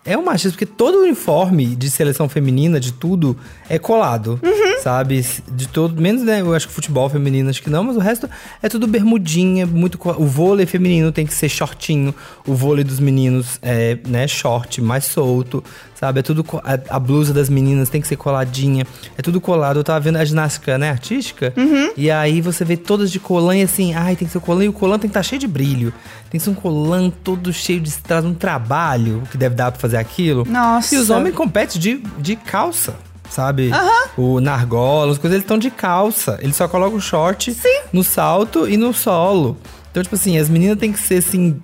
É 0.07 0.15
um 0.15 0.23
machismo, 0.23 0.51
porque 0.51 0.67
todo 0.67 0.99
o 0.99 1.01
uniforme 1.01 1.75
de 1.75 1.89
seleção 1.89 2.29
feminina, 2.29 2.79
de 2.79 2.93
tudo, 2.93 3.35
é 3.67 3.79
colado, 3.79 4.39
sabe? 4.85 5.25
De 5.51 5.67
todo, 5.67 5.99
menos, 5.99 6.21
né, 6.21 6.41
eu 6.41 6.53
acho 6.53 6.67
que 6.67 6.73
futebol 6.75 7.09
feminino, 7.09 7.49
acho 7.49 7.59
que 7.59 7.71
não, 7.71 7.83
mas 7.83 7.95
o 7.95 7.99
resto 7.99 8.29
é 8.61 8.69
tudo 8.69 8.85
bermudinha, 8.85 9.65
muito... 9.65 9.97
O 10.15 10.27
vôlei 10.27 10.67
feminino 10.67 11.11
tem 11.11 11.25
que 11.25 11.33
ser 11.33 11.49
shortinho, 11.49 12.13
o 12.45 12.53
vôlei 12.53 12.83
dos 12.83 12.99
meninos 12.99 13.57
é, 13.63 13.97
né, 14.07 14.27
short, 14.27 14.83
mais 14.83 15.05
solto, 15.05 15.63
sabe? 15.99 16.19
É 16.19 16.21
tudo... 16.21 16.45
A, 16.63 16.97
a 16.97 16.99
blusa 16.99 17.33
das 17.33 17.49
meninas 17.49 17.89
tem 17.89 17.99
que 17.99 18.07
ser 18.07 18.15
coladinha, 18.15 18.85
é 19.17 19.23
tudo 19.23 19.41
colado. 19.41 19.79
Eu 19.79 19.83
tava 19.83 19.99
vendo 19.99 20.17
a 20.17 20.25
ginástica, 20.25 20.77
né, 20.77 20.91
artística, 20.91 21.51
e 21.97 22.11
aí 22.11 22.39
você 22.39 22.63
vê 22.63 22.77
todas 22.77 23.11
de 23.11 23.19
colã 23.19 23.57
e 23.57 23.63
assim, 23.63 23.95
ai, 23.95 24.15
tem 24.15 24.27
que 24.27 24.33
ser 24.33 24.39
colã, 24.39 24.65
e 24.65 24.69
o 24.69 24.73
colã 24.73 24.99
tem 24.99 25.09
que 25.09 25.17
estar 25.17 25.23
cheio 25.23 25.39
de 25.39 25.47
brilho. 25.47 25.91
Tem 26.29 26.37
que 26.37 26.43
ser 26.43 26.51
um 26.51 26.53
colã 26.53 27.09
todo 27.09 27.51
cheio 27.51 27.81
de... 27.81 27.91
Traz 27.91 28.23
um 28.23 28.35
trabalho 28.35 29.23
que 29.31 29.37
deve 29.37 29.55
dar 29.55 29.71
pra 29.71 29.81
fazer 29.81 29.97
aquilo. 29.97 30.45
Nossa. 30.47 30.93
E 30.93 30.99
os 30.99 31.09
homens 31.09 31.33
competem 31.33 31.81
de, 31.81 32.03
de 32.19 32.35
calça. 32.35 32.93
Sabe? 33.29 33.71
O 34.17 34.39
Nargola, 34.39 35.11
as 35.11 35.17
coisas, 35.17 35.35
eles 35.35 35.43
estão 35.43 35.57
de 35.57 35.69
calça. 35.69 36.37
Eles 36.41 36.55
só 36.55 36.67
colocam 36.67 36.97
o 36.97 37.01
short 37.01 37.55
no 37.91 38.03
salto 38.03 38.67
e 38.67 38.77
no 38.77 38.93
solo. 38.93 39.57
Então, 39.91 40.03
tipo 40.03 40.15
assim, 40.15 40.37
as 40.37 40.49
meninas 40.49 40.77
têm 40.77 40.91
que 40.91 40.99
ser 40.99 41.19
assim. 41.19 41.59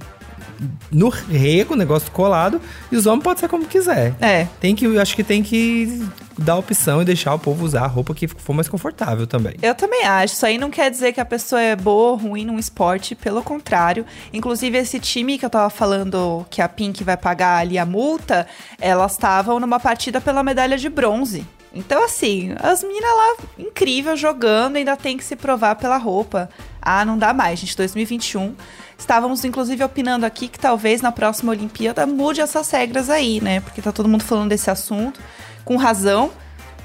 No 0.92 1.10
rego, 1.10 1.74
o 1.74 1.78
negócio 1.78 2.12
colado, 2.12 2.62
e 2.92 2.96
os 2.96 3.08
homens 3.08 3.24
podem 3.24 3.40
ser 3.40 3.50
como 3.50 3.66
quiser. 3.66 4.14
É. 4.22 4.48
Tem 4.60 4.76
que, 4.76 4.86
eu 4.86 5.02
acho 5.02 5.16
que 5.16 5.24
tem 5.24 5.42
que 5.42 6.08
dar 6.42 6.58
opção 6.58 7.02
e 7.02 7.06
deixar 7.06 7.34
o 7.34 7.40
povo 7.40 7.64
usar 7.64 7.84
a 7.84 7.88
roupa 7.88 8.14
que 8.14 8.28
for 8.28 8.54
mais 8.54 8.68
confortável 8.68 9.26
também. 9.26 9.56
Eu 9.62 9.76
também 9.76 10.04
acho. 10.04 10.34
Isso 10.34 10.46
aí 10.46 10.58
não 10.58 10.70
quer 10.70 10.90
dizer 10.92 11.14
que 11.14 11.22
a 11.22 11.26
pessoa 11.26 11.62
é 11.62 11.76
boa 11.76 12.12
ou 12.12 12.18
ruim 12.18 12.46
num 12.46 12.60
esporte, 12.60 13.16
pelo 13.16 13.42
contrário. 13.42 14.06
Inclusive, 14.34 14.78
esse 14.78 15.00
time 15.00 15.38
que 15.38 15.46
eu 15.46 15.50
tava 15.50 15.70
falando 15.70 16.46
que 16.50 16.62
a 16.62 16.68
Pink 16.68 17.04
vai 17.04 17.18
pagar 17.18 17.60
ali 17.60 17.78
a 17.78 17.86
multa, 17.86 18.48
elas 18.80 19.14
estavam 19.14 19.60
numa 19.60 19.80
partida 19.80 20.20
pela 20.20 20.44
medalha 20.44 20.78
de 20.78 20.90
bronze. 20.90 21.46
Então, 21.74 22.04
assim, 22.04 22.54
as 22.60 22.84
meninas 22.84 23.10
lá, 23.10 23.36
incrível, 23.58 24.16
jogando, 24.18 24.76
ainda 24.76 24.98
tem 24.98 25.18
que 25.18 25.24
se 25.24 25.36
provar 25.36 25.76
pela 25.76 25.98
roupa. 25.98 26.50
Ah, 26.82 27.06
não 27.06 27.18
dá 27.18 27.34
mais, 27.34 27.60
gente. 27.60 27.78
2021. 27.78 28.56
Estávamos, 28.98 29.44
inclusive, 29.46 29.84
opinando 29.84 30.26
aqui 30.26 30.48
que 30.48 30.60
talvez 30.60 31.02
na 31.02 31.12
próxima 31.12 31.52
Olimpíada 31.52 32.06
mude 32.06 32.42
essas 32.42 32.70
regras 32.70 33.10
aí, 33.10 33.42
né? 33.42 33.60
Porque 33.62 33.82
tá 33.82 33.92
todo 33.92 34.08
mundo 34.08 34.24
falando 34.24 34.50
desse 34.50 34.70
assunto, 34.70 35.20
com 35.66 35.76
razão. 35.78 36.32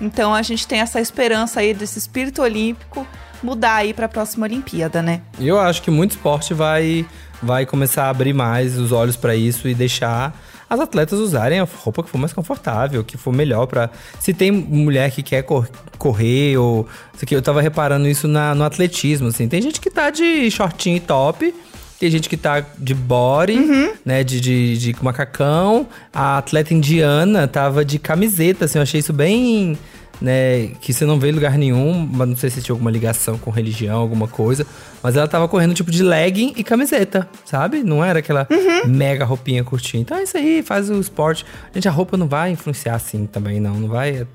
Então 0.00 0.34
a 0.34 0.42
gente 0.42 0.66
tem 0.66 0.80
essa 0.80 1.00
esperança 1.00 1.60
aí 1.60 1.72
desse 1.72 1.98
espírito 1.98 2.42
olímpico 2.42 3.06
mudar 3.42 3.76
aí 3.76 3.94
pra 3.94 4.08
próxima 4.08 4.46
Olimpíada, 4.46 5.02
né? 5.02 5.20
Eu 5.38 5.58
acho 5.58 5.82
que 5.82 5.90
muito 5.90 6.12
esporte 6.12 6.52
vai, 6.54 7.06
vai 7.42 7.64
começar 7.66 8.04
a 8.04 8.10
abrir 8.10 8.32
mais 8.32 8.78
os 8.78 8.92
olhos 8.92 9.16
pra 9.16 9.34
isso 9.36 9.68
e 9.68 9.74
deixar 9.74 10.34
as 10.68 10.80
atletas 10.80 11.18
usarem 11.20 11.60
a 11.60 11.64
roupa 11.84 12.02
que 12.02 12.10
for 12.10 12.18
mais 12.18 12.32
confortável, 12.32 13.04
que 13.04 13.16
for 13.16 13.32
melhor 13.32 13.66
pra. 13.66 13.88
Se 14.18 14.34
tem 14.34 14.50
mulher 14.50 15.10
que 15.12 15.22
quer 15.22 15.42
cor- 15.42 15.68
correr 15.96 16.56
ou. 16.58 16.88
Isso 17.14 17.24
aqui, 17.24 17.34
eu 17.36 17.40
tava 17.42 17.60
reparando 17.62 18.08
isso 18.08 18.26
na- 18.26 18.54
no 18.54 18.64
atletismo, 18.64 19.28
assim. 19.28 19.46
Tem 19.48 19.62
gente 19.62 19.80
que 19.80 19.88
tá 19.90 20.10
de 20.10 20.50
shortinho 20.50 20.96
e 20.96 21.00
top. 21.00 21.54
Tem 21.98 22.10
gente 22.10 22.28
que 22.28 22.36
tá 22.36 22.64
de 22.78 22.94
body, 22.94 23.58
né? 24.04 24.22
De, 24.22 24.40
de, 24.40 24.78
de 24.78 24.96
macacão. 25.02 25.86
A 26.12 26.38
atleta 26.38 26.74
indiana 26.74 27.48
tava 27.48 27.84
de 27.84 27.98
camiseta, 27.98 28.66
assim. 28.66 28.78
Eu 28.78 28.82
achei 28.82 29.00
isso 29.00 29.12
bem 29.12 29.78
né, 30.20 30.68
que 30.80 30.92
você 30.92 31.04
não 31.04 31.18
vê 31.18 31.28
em 31.28 31.32
lugar 31.32 31.56
nenhum, 31.58 32.08
mas 32.10 32.28
não 32.28 32.36
sei 32.36 32.50
se 32.50 32.62
tinha 32.62 32.72
alguma 32.72 32.90
ligação 32.90 33.38
com 33.38 33.50
religião, 33.50 33.98
alguma 33.98 34.26
coisa, 34.26 34.66
mas 35.02 35.16
ela 35.16 35.28
tava 35.28 35.48
correndo 35.48 35.74
tipo 35.74 35.90
de 35.90 36.02
legging 36.02 36.54
e 36.56 36.64
camiseta, 36.64 37.28
sabe? 37.44 37.82
Não 37.82 38.04
era 38.04 38.20
aquela 38.20 38.46
mega 38.86 39.24
roupinha 39.24 39.62
curtinha. 39.64 40.00
Então 40.00 40.16
é 40.16 40.22
isso 40.22 40.36
aí, 40.36 40.62
faz 40.62 40.90
o 40.90 41.00
esporte. 41.00 41.44
Gente, 41.74 41.88
a 41.88 41.90
roupa 41.90 42.16
não 42.16 42.26
vai 42.26 42.50
influenciar 42.50 42.94
assim 42.94 43.26
também, 43.26 43.60
não. 43.60 43.74
Não 43.74 43.88
vai, 43.88 44.26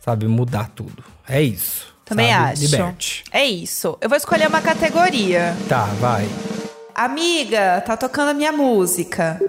sabe, 0.00 0.26
mudar 0.26 0.70
tudo. 0.74 1.02
É 1.28 1.42
isso. 1.42 1.88
Também 2.04 2.32
sabe? 2.32 2.52
acho. 2.52 2.62
Liberte. 2.62 3.24
É 3.30 3.44
isso. 3.44 3.96
Eu 4.00 4.08
vou 4.08 4.18
escolher 4.18 4.48
uma 4.48 4.60
categoria. 4.60 5.56
Tá, 5.68 5.84
vai. 6.00 6.28
Amiga, 6.94 7.80
tá 7.86 7.96
tocando 7.96 8.30
a 8.30 8.34
minha 8.34 8.52
música. 8.52 9.40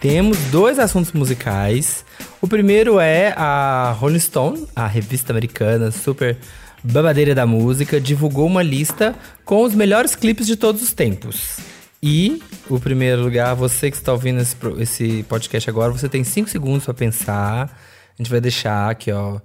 Temos 0.00 0.38
dois 0.50 0.78
assuntos 0.78 1.12
musicais. 1.12 2.04
O 2.40 2.46
primeiro 2.46 3.00
é 3.00 3.34
a 3.36 3.94
Rolling 3.98 4.20
Stone, 4.20 4.66
a 4.74 4.86
revista 4.86 5.32
americana 5.32 5.90
super 5.90 6.36
babadeira 6.82 7.34
da 7.34 7.44
música, 7.46 8.00
divulgou 8.00 8.46
uma 8.46 8.62
lista 8.62 9.14
com 9.44 9.62
os 9.62 9.74
melhores 9.74 10.14
clipes 10.14 10.46
de 10.46 10.56
todos 10.56 10.82
os 10.82 10.92
tempos. 10.92 11.58
E, 12.00 12.40
o 12.70 12.78
primeiro 12.78 13.22
lugar, 13.22 13.54
você 13.56 13.90
que 13.90 13.96
está 13.96 14.12
ouvindo 14.12 14.40
esse, 14.40 14.56
esse 14.78 15.22
podcast 15.24 15.68
agora, 15.68 15.90
você 15.90 16.08
tem 16.08 16.22
cinco 16.22 16.48
segundos 16.48 16.84
para 16.84 16.94
pensar. 16.94 17.64
A 17.64 18.22
gente 18.22 18.30
vai 18.30 18.40
deixar 18.40 18.90
aqui, 18.90 19.10
ó. 19.10 19.40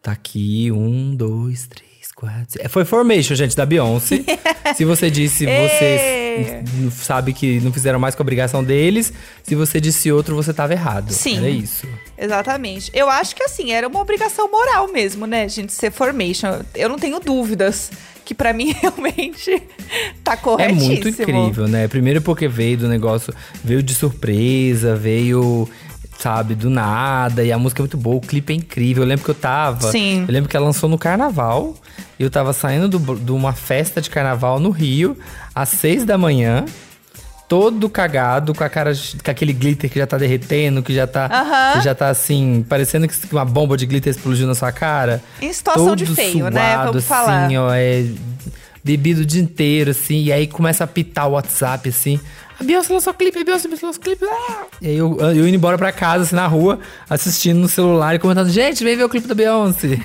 Tá 0.00 0.12
aqui, 0.12 0.70
um, 0.70 1.16
dois, 1.16 1.66
três, 1.66 1.85
cinco. 2.20 2.58
É, 2.58 2.68
Foi 2.68 2.84
Formation, 2.84 3.34
gente, 3.34 3.56
da 3.56 3.66
Beyoncé. 3.66 4.22
Se 4.76 4.84
você 4.84 5.10
disse, 5.10 5.46
Ê! 5.46 5.68
você 5.68 6.90
sabe 6.90 7.32
que 7.32 7.60
não 7.60 7.72
fizeram 7.72 7.98
mais 7.98 8.14
com 8.14 8.22
a 8.22 8.24
obrigação 8.24 8.62
deles. 8.64 9.12
Se 9.42 9.54
você 9.54 9.80
disse 9.80 10.10
outro, 10.10 10.34
você 10.34 10.52
tava 10.52 10.72
errado. 10.72 11.12
Sim. 11.12 11.38
Era 11.38 11.48
isso. 11.48 11.86
Exatamente. 12.18 12.90
Eu 12.94 13.08
acho 13.08 13.34
que 13.34 13.42
assim, 13.42 13.72
era 13.72 13.86
uma 13.86 14.00
obrigação 14.00 14.50
moral 14.50 14.90
mesmo, 14.92 15.26
né, 15.26 15.48
gente, 15.48 15.72
ser 15.72 15.90
formation. 15.92 16.60
Eu 16.74 16.88
não 16.88 16.98
tenho 16.98 17.20
dúvidas 17.20 17.90
que 18.24 18.34
pra 18.34 18.52
mim 18.52 18.74
realmente 18.82 19.62
tá 20.24 20.32
É 20.32 20.36
corretíssimo. 20.36 20.86
muito 20.88 21.08
incrível, 21.08 21.68
né? 21.68 21.86
Primeiro 21.86 22.20
porque 22.20 22.48
veio 22.48 22.76
do 22.78 22.88
negócio, 22.88 23.32
veio 23.62 23.82
de 23.82 23.94
surpresa, 23.94 24.96
veio, 24.96 25.68
sabe, 26.18 26.54
do 26.54 26.68
nada. 26.70 27.44
E 27.44 27.52
a 27.52 27.58
música 27.58 27.80
é 27.80 27.84
muito 27.84 27.96
boa, 27.96 28.16
o 28.16 28.20
clipe 28.20 28.52
é 28.52 28.56
incrível. 28.56 29.02
Eu 29.02 29.08
lembro 29.08 29.24
que 29.24 29.30
eu 29.30 29.34
tava. 29.34 29.90
Sim. 29.90 30.24
Eu 30.26 30.32
lembro 30.32 30.48
que 30.48 30.56
ela 30.56 30.66
lançou 30.66 30.88
no 30.88 30.98
carnaval. 30.98 31.74
E 32.18 32.22
eu 32.22 32.30
tava 32.30 32.52
saindo 32.52 32.88
do- 32.88 33.16
de 33.16 33.32
uma 33.32 33.52
festa 33.52 34.00
de 34.00 34.08
carnaval 34.10 34.58
no 34.58 34.70
Rio, 34.70 35.16
às 35.54 35.68
seis 35.68 36.04
da 36.04 36.16
manhã. 36.18 36.64
Todo 37.48 37.88
cagado, 37.88 38.52
com 38.52 38.64
a 38.64 38.68
cara, 38.68 38.92
de- 38.92 39.18
com 39.22 39.30
aquele 39.30 39.52
glitter 39.52 39.88
que 39.88 39.98
já 40.00 40.06
tá 40.06 40.18
derretendo, 40.18 40.82
que 40.82 40.92
já 40.92 41.06
tá, 41.06 41.26
Aham. 41.32 41.78
que 41.78 41.84
já 41.84 41.94
tá 41.94 42.08
assim, 42.08 42.66
parecendo 42.68 43.06
que 43.06 43.14
uma 43.32 43.44
bomba 43.44 43.76
de 43.76 43.86
glitter 43.86 44.10
explodiu 44.10 44.48
na 44.48 44.54
sua 44.56 44.72
cara. 44.72 45.22
Em 45.40 45.52
situação 45.52 45.94
de 45.94 46.06
Todo 46.06 46.16
feio, 46.16 46.50
né? 46.50 46.72
suado, 46.74 46.86
Vamos 46.92 47.04
falar. 47.04 47.44
Assim, 47.46 47.56
ó, 47.56 47.72
é 47.72 48.04
bebido 48.82 49.20
o 49.20 49.24
dia 49.26 49.40
inteiro, 49.42 49.92
assim, 49.92 50.24
e 50.24 50.32
aí 50.32 50.46
começa 50.48 50.82
a 50.82 50.86
pitar 50.88 51.28
o 51.28 51.32
WhatsApp, 51.32 51.88
assim. 51.88 52.18
A 52.58 52.64
Beyoncé 52.64 52.92
lançou 52.92 53.12
clipe, 53.12 53.38
a 53.38 53.44
Beyoncé 53.44 53.68
lançou 53.68 53.92
clipe. 53.94 54.24
Ah! 54.24 54.66
E 54.80 54.88
aí 54.88 54.96
eu, 54.96 55.16
eu 55.20 55.46
indo 55.46 55.56
embora 55.56 55.76
pra 55.76 55.92
casa, 55.92 56.24
assim, 56.24 56.34
na 56.34 56.46
rua, 56.46 56.78
assistindo 57.08 57.58
no 57.58 57.68
celular 57.68 58.14
e 58.14 58.18
comentando, 58.18 58.48
gente, 58.48 58.82
vem 58.82 58.96
ver 58.96 59.04
o 59.04 59.08
clipe 59.08 59.28
da 59.28 59.34
Beyoncé. 59.34 59.98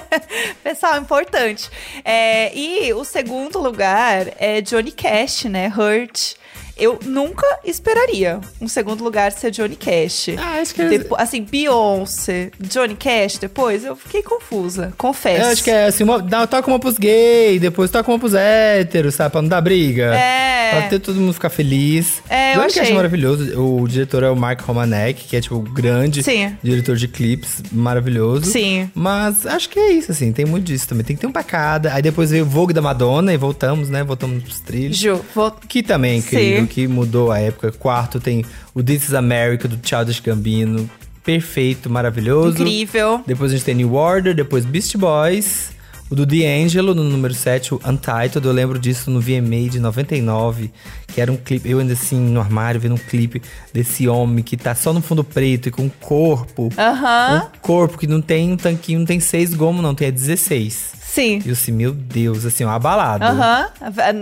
Pessoal, 0.62 0.98
importante. 0.98 1.70
É, 2.04 2.56
e 2.56 2.92
o 2.92 3.04
segundo 3.04 3.58
lugar 3.58 4.26
é 4.38 4.60
Johnny 4.60 4.92
Cash, 4.92 5.44
né? 5.44 5.72
Hurt. 5.74 6.34
Eu 6.76 6.98
nunca 7.04 7.46
esperaria 7.64 8.38
um 8.60 8.68
segundo 8.68 9.02
lugar 9.02 9.32
ser 9.32 9.50
Johnny 9.50 9.76
Cash. 9.76 10.28
Ah, 10.36 10.58
acho 10.60 10.74
que 10.74 10.84
Depo- 10.84 11.16
assim, 11.16 11.42
Beyoncé, 11.42 12.50
Johnny 12.60 12.94
Cash 12.94 13.38
depois, 13.38 13.84
eu 13.84 13.96
fiquei 13.96 14.22
confusa, 14.22 14.92
confesso. 14.98 15.42
Eu 15.42 15.52
acho 15.52 15.64
que 15.64 15.70
é 15.70 15.86
assim, 15.86 16.04
uma, 16.04 16.20
dá, 16.20 16.46
toca 16.46 16.68
uma 16.70 16.78
pros 16.78 16.98
gays, 16.98 17.60
depois 17.60 17.90
toca 17.90 18.10
uma 18.10 18.18
pros 18.18 18.34
héteros, 18.34 19.14
sabe? 19.14 19.30
Pra 19.32 19.40
não 19.42 19.48
dar 19.48 19.60
briga. 19.60 20.14
É. 20.14 20.70
Pra 20.72 20.82
ter 20.88 20.98
todo 20.98 21.16
mundo 21.20 21.32
ficar 21.32 21.48
feliz. 21.48 22.20
É, 22.28 22.52
eu 22.52 22.56
Johnny 22.56 22.66
Cash 22.72 22.78
achei. 22.78 22.92
é 22.92 22.96
maravilhoso. 22.96 23.60
O 23.60 23.86
diretor 23.88 24.22
é 24.22 24.30
o 24.30 24.36
Mark 24.36 24.60
Romanek, 24.62 25.24
que 25.24 25.36
é, 25.36 25.40
tipo, 25.40 25.54
o 25.56 25.60
grande 25.62 26.22
Sim. 26.22 26.56
diretor 26.62 26.96
de 26.96 27.08
clipes, 27.08 27.62
maravilhoso. 27.72 28.50
Sim. 28.50 28.90
Mas 28.94 29.46
acho 29.46 29.68
que 29.70 29.78
é 29.78 29.92
isso, 29.92 30.10
assim, 30.12 30.32
tem 30.32 30.44
muito 30.44 30.64
disso 30.64 30.88
também. 30.88 31.04
Tem 31.04 31.16
que 31.16 31.20
ter 31.22 31.26
um 31.26 31.32
pra 31.32 31.42
cada. 31.44 31.94
Aí 31.94 32.02
depois 32.02 32.30
veio 32.30 32.44
o 32.44 32.48
Vogue 32.48 32.72
da 32.74 32.82
Madonna 32.82 33.32
e 33.32 33.36
voltamos, 33.36 33.88
né? 33.88 34.02
Voltamos 34.04 34.42
pros 34.42 34.60
trilhos. 34.60 34.96
Ju, 34.98 35.24
vou... 35.34 35.50
Que 35.68 35.82
também 35.82 36.14
é 36.14 36.16
incrível, 36.16 36.65
Sim. 36.66 36.74
que 36.74 36.88
mudou 36.88 37.30
a 37.32 37.38
época. 37.38 37.72
Quarto 37.72 38.20
tem 38.20 38.44
o 38.74 38.82
This 38.82 39.08
is 39.08 39.14
America, 39.14 39.66
do 39.66 39.78
Childish 39.82 40.20
Gambino. 40.20 40.88
Perfeito, 41.24 41.90
maravilhoso. 41.90 42.62
incrível. 42.62 43.20
Depois 43.26 43.50
a 43.50 43.56
gente 43.56 43.64
tem 43.64 43.74
New 43.74 43.94
Order, 43.94 44.34
depois 44.34 44.64
Beast 44.64 44.96
Boys. 44.96 45.74
O 46.08 46.14
do 46.14 46.24
D'Angelo, 46.24 46.94
no 46.94 47.02
número 47.02 47.34
7, 47.34 47.74
o 47.74 47.80
Untitled. 47.84 48.46
Eu 48.46 48.52
lembro 48.52 48.78
disso 48.78 49.10
no 49.10 49.20
VMA 49.20 49.68
de 49.68 49.80
99. 49.80 50.70
Que 51.08 51.20
era 51.20 51.32
um 51.32 51.36
clipe, 51.36 51.68
eu 51.68 51.80
ainda 51.80 51.94
assim, 51.94 52.16
no 52.16 52.38
armário, 52.38 52.80
vendo 52.80 52.94
um 52.94 52.98
clipe 52.98 53.42
desse 53.72 54.06
homem 54.06 54.44
que 54.44 54.56
tá 54.56 54.72
só 54.74 54.92
no 54.92 55.00
fundo 55.02 55.24
preto 55.24 55.68
e 55.68 55.72
com 55.72 55.82
um 55.82 55.88
corpo. 55.88 56.72
Aham. 56.78 57.50
Um 57.52 57.58
corpo 57.60 57.98
que 57.98 58.06
não 58.06 58.22
tem 58.22 58.52
um 58.52 58.56
tanquinho, 58.56 59.00
não 59.00 59.06
tem 59.06 59.18
seis 59.18 59.52
gomos, 59.52 59.82
não, 59.82 59.96
tem 59.96 60.06
é 60.06 60.10
16. 60.12 60.95
Sim. 61.16 61.40
E 61.44 61.48
eu 61.48 61.52
assim, 61.54 61.72
meu 61.72 61.92
Deus, 61.92 62.44
assim, 62.44 62.62
ó, 62.64 62.70
abalado. 62.70 63.24
Aham. 63.24 63.68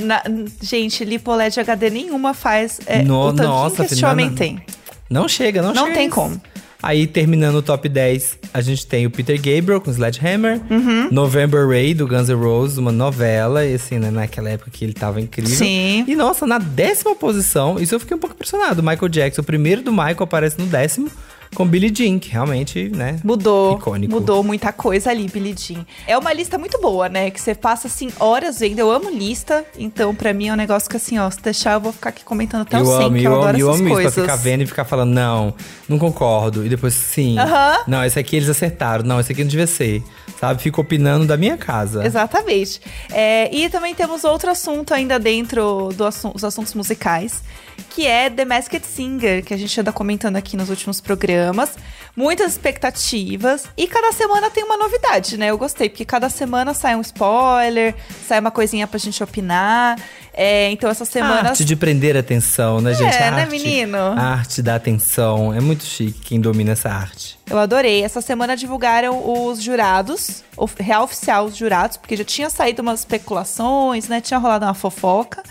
Na- 0.04 0.22
Gente, 0.62 1.04
LipoLED 1.04 1.58
HD 1.60 1.90
nenhuma 1.90 2.32
faz 2.34 2.80
é, 2.86 3.02
No- 3.02 3.28
o 3.30 3.32
nossa, 3.32 3.76
que 3.76 3.82
esse 3.82 3.96
filho, 3.96 4.08
homem 4.08 4.26
não- 4.28 4.34
tem. 4.36 4.62
Não 5.10 5.28
chega, 5.28 5.60
não, 5.60 5.74
Não 5.74 5.84
chega. 5.86 5.96
tem 5.96 6.06
isso. 6.06 6.14
como. 6.14 6.40
Aí, 6.82 7.06
terminando 7.06 7.54
o 7.56 7.62
top 7.62 7.88
10, 7.88 8.38
a 8.52 8.60
gente 8.60 8.86
tem 8.86 9.06
o 9.06 9.10
Peter 9.10 9.36
Gabriel 9.36 9.80
com 9.80 9.90
Sledgehammer. 9.90 10.60
Uhum. 10.70 11.08
November 11.10 11.66
Rain, 11.66 11.94
do 11.94 12.06
Guns 12.06 12.28
N' 12.28 12.34
Roses, 12.34 12.76
uma 12.76 12.92
novela. 12.92 13.64
E 13.64 13.74
assim, 13.74 13.98
né, 13.98 14.10
naquela 14.10 14.50
época 14.50 14.70
que 14.70 14.84
ele 14.84 14.92
tava 14.92 15.18
incrível. 15.20 15.56
Sim. 15.56 16.04
E 16.06 16.14
nossa, 16.14 16.46
na 16.46 16.58
décima 16.58 17.14
posição, 17.16 17.78
isso 17.80 17.94
eu 17.94 18.00
fiquei 18.00 18.14
um 18.16 18.20
pouco 18.20 18.34
impressionado. 18.34 18.82
Michael 18.82 19.08
Jackson, 19.08 19.40
o 19.40 19.44
primeiro 19.44 19.80
do 19.82 19.90
Michael, 19.92 20.22
aparece 20.24 20.58
no 20.60 20.66
décimo 20.66 21.10
com 21.54 21.66
Billie 21.66 21.92
Jean, 21.94 22.18
que 22.18 22.30
realmente, 22.30 22.88
né? 22.88 23.18
Mudou. 23.24 23.78
Icônico. 23.78 24.12
Mudou 24.12 24.42
muita 24.42 24.72
coisa 24.72 25.10
ali, 25.10 25.28
Billie 25.28 25.54
Jean. 25.56 25.84
É 26.06 26.16
uma 26.18 26.32
lista 26.32 26.58
muito 26.58 26.80
boa, 26.80 27.08
né? 27.08 27.30
Que 27.30 27.40
você 27.40 27.54
passa, 27.54 27.86
assim, 27.86 28.10
horas 28.18 28.58
vendo. 28.58 28.78
Eu 28.78 28.90
amo 28.90 29.10
lista. 29.10 29.64
Então, 29.78 30.14
pra 30.14 30.32
mim, 30.32 30.48
é 30.48 30.52
um 30.52 30.56
negócio 30.56 30.88
que, 30.88 30.96
assim, 30.96 31.18
ó, 31.18 31.30
se 31.30 31.40
deixar, 31.40 31.74
eu 31.74 31.80
vou 31.80 31.92
ficar 31.92 32.10
aqui 32.10 32.24
comentando 32.24 32.62
até 32.62 32.76
o 32.76 32.80
eu 32.80 32.86
100, 32.86 32.94
amo, 33.06 33.16
que 33.16 33.24
eu 33.24 33.30
eu, 33.30 33.34
amo, 33.34 33.42
adoro 33.42 33.58
eu 33.58 33.68
essas 33.68 33.80
amo 33.80 33.88
isso, 33.88 33.94
coisas. 33.94 34.14
pra 34.14 34.22
ficar 34.22 34.36
vendo 34.36 34.62
e 34.62 34.66
ficar 34.66 34.84
falando, 34.84 35.12
não, 35.12 35.54
não 35.88 35.98
concordo. 35.98 36.64
E 36.64 36.68
depois, 36.68 36.94
sim. 36.94 37.38
Aham. 37.38 37.84
Não, 37.86 38.04
esse 38.04 38.18
aqui 38.18 38.36
eles 38.36 38.48
acertaram. 38.48 39.04
Não, 39.04 39.20
esse 39.20 39.32
aqui 39.32 39.42
não 39.42 39.48
devia 39.48 39.66
ser. 39.66 40.02
Sabe? 40.44 40.62
Fico 40.62 40.80
opinando 40.82 41.26
da 41.26 41.36
minha 41.36 41.56
casa. 41.56 42.04
Exatamente. 42.04 42.80
É, 43.10 43.48
e 43.54 43.68
também 43.70 43.94
temos 43.94 44.24
outro 44.24 44.50
assunto 44.50 44.92
ainda 44.92 45.18
dentro 45.18 45.88
dos 45.94 46.06
assu 46.06 46.32
assuntos 46.44 46.74
musicais, 46.74 47.42
que 47.90 48.06
é 48.06 48.28
The 48.28 48.44
Masked 48.44 48.86
Singer, 48.86 49.42
que 49.42 49.54
a 49.54 49.56
gente 49.56 49.80
anda 49.80 49.90
comentando 49.92 50.36
aqui 50.36 50.56
nos 50.56 50.68
últimos 50.68 51.00
programas. 51.00 51.76
Muitas 52.14 52.52
expectativas. 52.52 53.64
E 53.76 53.88
cada 53.88 54.12
semana 54.12 54.50
tem 54.50 54.62
uma 54.62 54.76
novidade, 54.76 55.36
né? 55.36 55.50
Eu 55.50 55.58
gostei, 55.58 55.88
porque 55.88 56.04
cada 56.04 56.28
semana 56.28 56.74
sai 56.74 56.94
um 56.94 57.00
spoiler, 57.00 57.94
sai 58.28 58.38
uma 58.38 58.50
coisinha 58.50 58.86
pra 58.86 58.98
gente 58.98 59.22
opinar. 59.22 59.98
É, 60.36 60.70
então 60.72 60.90
essa 60.90 61.04
semana. 61.04 61.48
A 61.48 61.50
arte 61.50 61.64
de 61.64 61.76
prender 61.76 62.16
atenção, 62.16 62.80
né, 62.80 62.92
gente? 62.92 63.14
É, 63.14 63.28
a 63.28 63.30
né, 63.30 63.42
arte, 63.42 63.50
menino? 63.52 63.96
A 63.96 64.20
arte 64.20 64.60
da 64.60 64.74
atenção. 64.74 65.54
É 65.54 65.60
muito 65.60 65.84
chique 65.84 66.20
quem 66.20 66.40
domina 66.40 66.72
essa 66.72 66.90
arte. 66.90 67.38
Eu 67.48 67.58
adorei. 67.58 68.02
Essa 68.02 68.20
semana 68.20 68.56
divulgaram 68.56 69.22
os 69.46 69.62
jurados, 69.62 70.42
o 70.56 70.68
real 70.78 71.04
oficial 71.04 71.44
os 71.44 71.56
jurados, 71.56 71.96
porque 71.96 72.16
já 72.16 72.24
tinha 72.24 72.50
saído 72.50 72.82
umas 72.82 73.00
especulações, 73.00 74.08
né? 74.08 74.20
Tinha 74.20 74.38
rolado 74.38 74.64
uma 74.64 74.74
fofoca. 74.74 75.42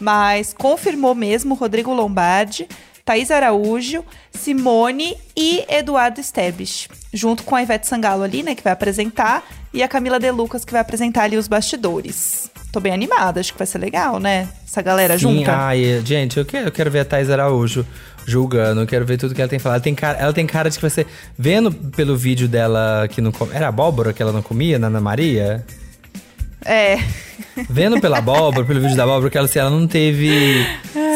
Mas 0.00 0.54
confirmou 0.54 1.14
mesmo 1.14 1.54
Rodrigo 1.54 1.92
Lombardi, 1.92 2.66
Thaís 3.04 3.30
Araújo, 3.30 4.02
Simone 4.32 5.16
e 5.36 5.64
Eduardo 5.68 6.20
Esteves. 6.20 6.88
Junto 7.12 7.42
com 7.42 7.54
a 7.54 7.62
Ivete 7.62 7.86
Sangalo 7.86 8.22
ali, 8.22 8.42
né? 8.42 8.54
Que 8.54 8.62
vai 8.62 8.72
apresentar. 8.72 9.44
E 9.74 9.82
a 9.82 9.88
Camila 9.88 10.18
De 10.18 10.30
Lucas, 10.30 10.64
que 10.64 10.72
vai 10.72 10.80
apresentar 10.80 11.24
ali 11.24 11.36
os 11.36 11.48
bastidores. 11.48 12.51
Tô 12.72 12.80
bem 12.80 12.92
animada, 12.92 13.38
acho 13.38 13.52
que 13.52 13.58
vai 13.58 13.66
ser 13.66 13.76
legal, 13.78 14.18
né? 14.18 14.48
Essa 14.66 14.80
galera 14.80 15.18
Sim, 15.18 15.38
junta. 15.38 15.54
ai, 15.54 16.00
gente, 16.04 16.38
eu 16.38 16.44
quero, 16.46 16.68
eu 16.68 16.72
quero 16.72 16.90
ver 16.90 17.00
a 17.00 17.04
Thais 17.04 17.28
Araújo 17.28 17.86
julgando, 18.26 18.80
eu 18.80 18.86
quero 18.86 19.04
ver 19.04 19.18
tudo 19.18 19.34
que 19.34 19.42
ela 19.42 19.48
tem 19.50 19.58
falado. 19.58 19.76
Ela 19.76 19.84
tem 19.84 19.94
cara, 19.94 20.18
ela 20.18 20.32
tem 20.32 20.46
cara 20.46 20.70
de 20.70 20.78
que 20.78 20.82
você. 20.90 21.06
Vendo 21.38 21.70
pelo 21.70 22.16
vídeo 22.16 22.48
dela 22.48 23.06
que 23.10 23.20
não. 23.20 23.30
Era 23.52 23.68
abóbora 23.68 24.14
que 24.14 24.22
ela 24.22 24.32
não 24.32 24.40
comia 24.40 24.78
na 24.78 24.86
Ana 24.86 25.00
Maria? 25.02 25.62
É. 26.64 26.98
Vendo 27.68 28.00
pela 28.00 28.18
abóbora, 28.18 28.64
pelo 28.64 28.80
vídeo 28.80 28.96
da 28.96 29.02
abóbora, 29.02 29.28
que 29.28 29.36
ela, 29.36 29.44
assim, 29.46 29.58
ela 29.58 29.68
não 29.70 29.86
teve. 29.86 30.64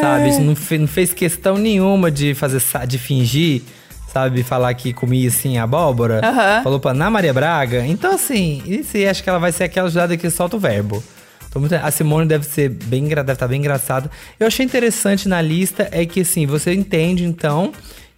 Sabe, 0.00 0.38
não, 0.40 0.54
fe- 0.54 0.76
não 0.78 0.86
fez 0.88 1.14
questão 1.14 1.56
nenhuma 1.56 2.10
de 2.10 2.34
fazer 2.34 2.60
de 2.86 2.98
fingir, 2.98 3.62
sabe, 4.12 4.42
falar 4.42 4.74
que 4.74 4.92
comia 4.92 5.28
assim 5.28 5.56
abóbora. 5.56 6.20
Aham. 6.22 6.62
Falou 6.62 6.78
pra 6.80 6.90
Ana 6.90 7.08
Maria 7.08 7.32
Braga. 7.32 7.86
Então, 7.86 8.14
assim, 8.14 8.62
isso 8.66 8.94
acho 9.08 9.22
que 9.22 9.30
ela 9.30 9.38
vai 9.38 9.52
ser 9.52 9.64
aquela 9.64 9.88
jurada 9.88 10.16
que 10.18 10.28
solta 10.28 10.56
o 10.56 10.60
verbo. 10.60 11.02
Muito- 11.58 11.74
a 11.74 11.90
Simone 11.90 12.26
deve 12.26 12.44
ser 12.46 12.68
bem, 12.68 13.04
deve 13.08 13.32
estar 13.32 13.48
bem 13.48 13.58
engraçada. 13.60 14.10
Eu 14.38 14.46
achei 14.46 14.64
interessante 14.64 15.28
na 15.28 15.40
lista 15.40 15.88
é 15.90 16.04
que 16.06 16.20
assim, 16.20 16.46
você 16.46 16.72
entende 16.72 17.24
então 17.24 17.72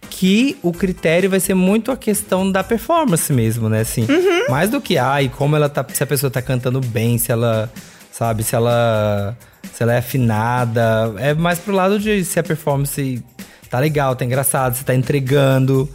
que 0.09 0.57
o 0.63 0.71
critério 0.71 1.29
vai 1.29 1.39
ser 1.39 1.53
muito 1.53 1.91
a 1.91 1.97
questão 1.97 2.51
da 2.51 2.63
performance 2.63 3.31
mesmo, 3.31 3.69
né? 3.69 3.81
Assim, 3.81 4.07
mais 4.49 4.69
do 4.69 4.81
que 4.81 4.97
ai, 4.97 5.29
como 5.35 5.55
ela 5.55 5.69
tá, 5.69 5.85
se 5.93 6.01
a 6.03 6.07
pessoa 6.07 6.31
tá 6.31 6.41
cantando 6.41 6.81
bem, 6.81 7.17
se 7.17 7.31
ela, 7.31 7.71
sabe, 8.11 8.43
se 8.43 8.55
ela 8.55 9.37
se 9.73 9.83
ela 9.83 9.93
é 9.93 9.97
afinada, 9.99 11.13
é 11.17 11.33
mais 11.33 11.59
pro 11.59 11.73
lado 11.73 11.99
de 11.99 12.23
se 12.25 12.39
a 12.39 12.43
performance 12.43 13.23
tá 13.69 13.79
legal, 13.79 14.15
tá 14.15 14.25
engraçado, 14.25 14.75
se 14.75 14.83
tá 14.83 14.95
entregando, 14.95 15.87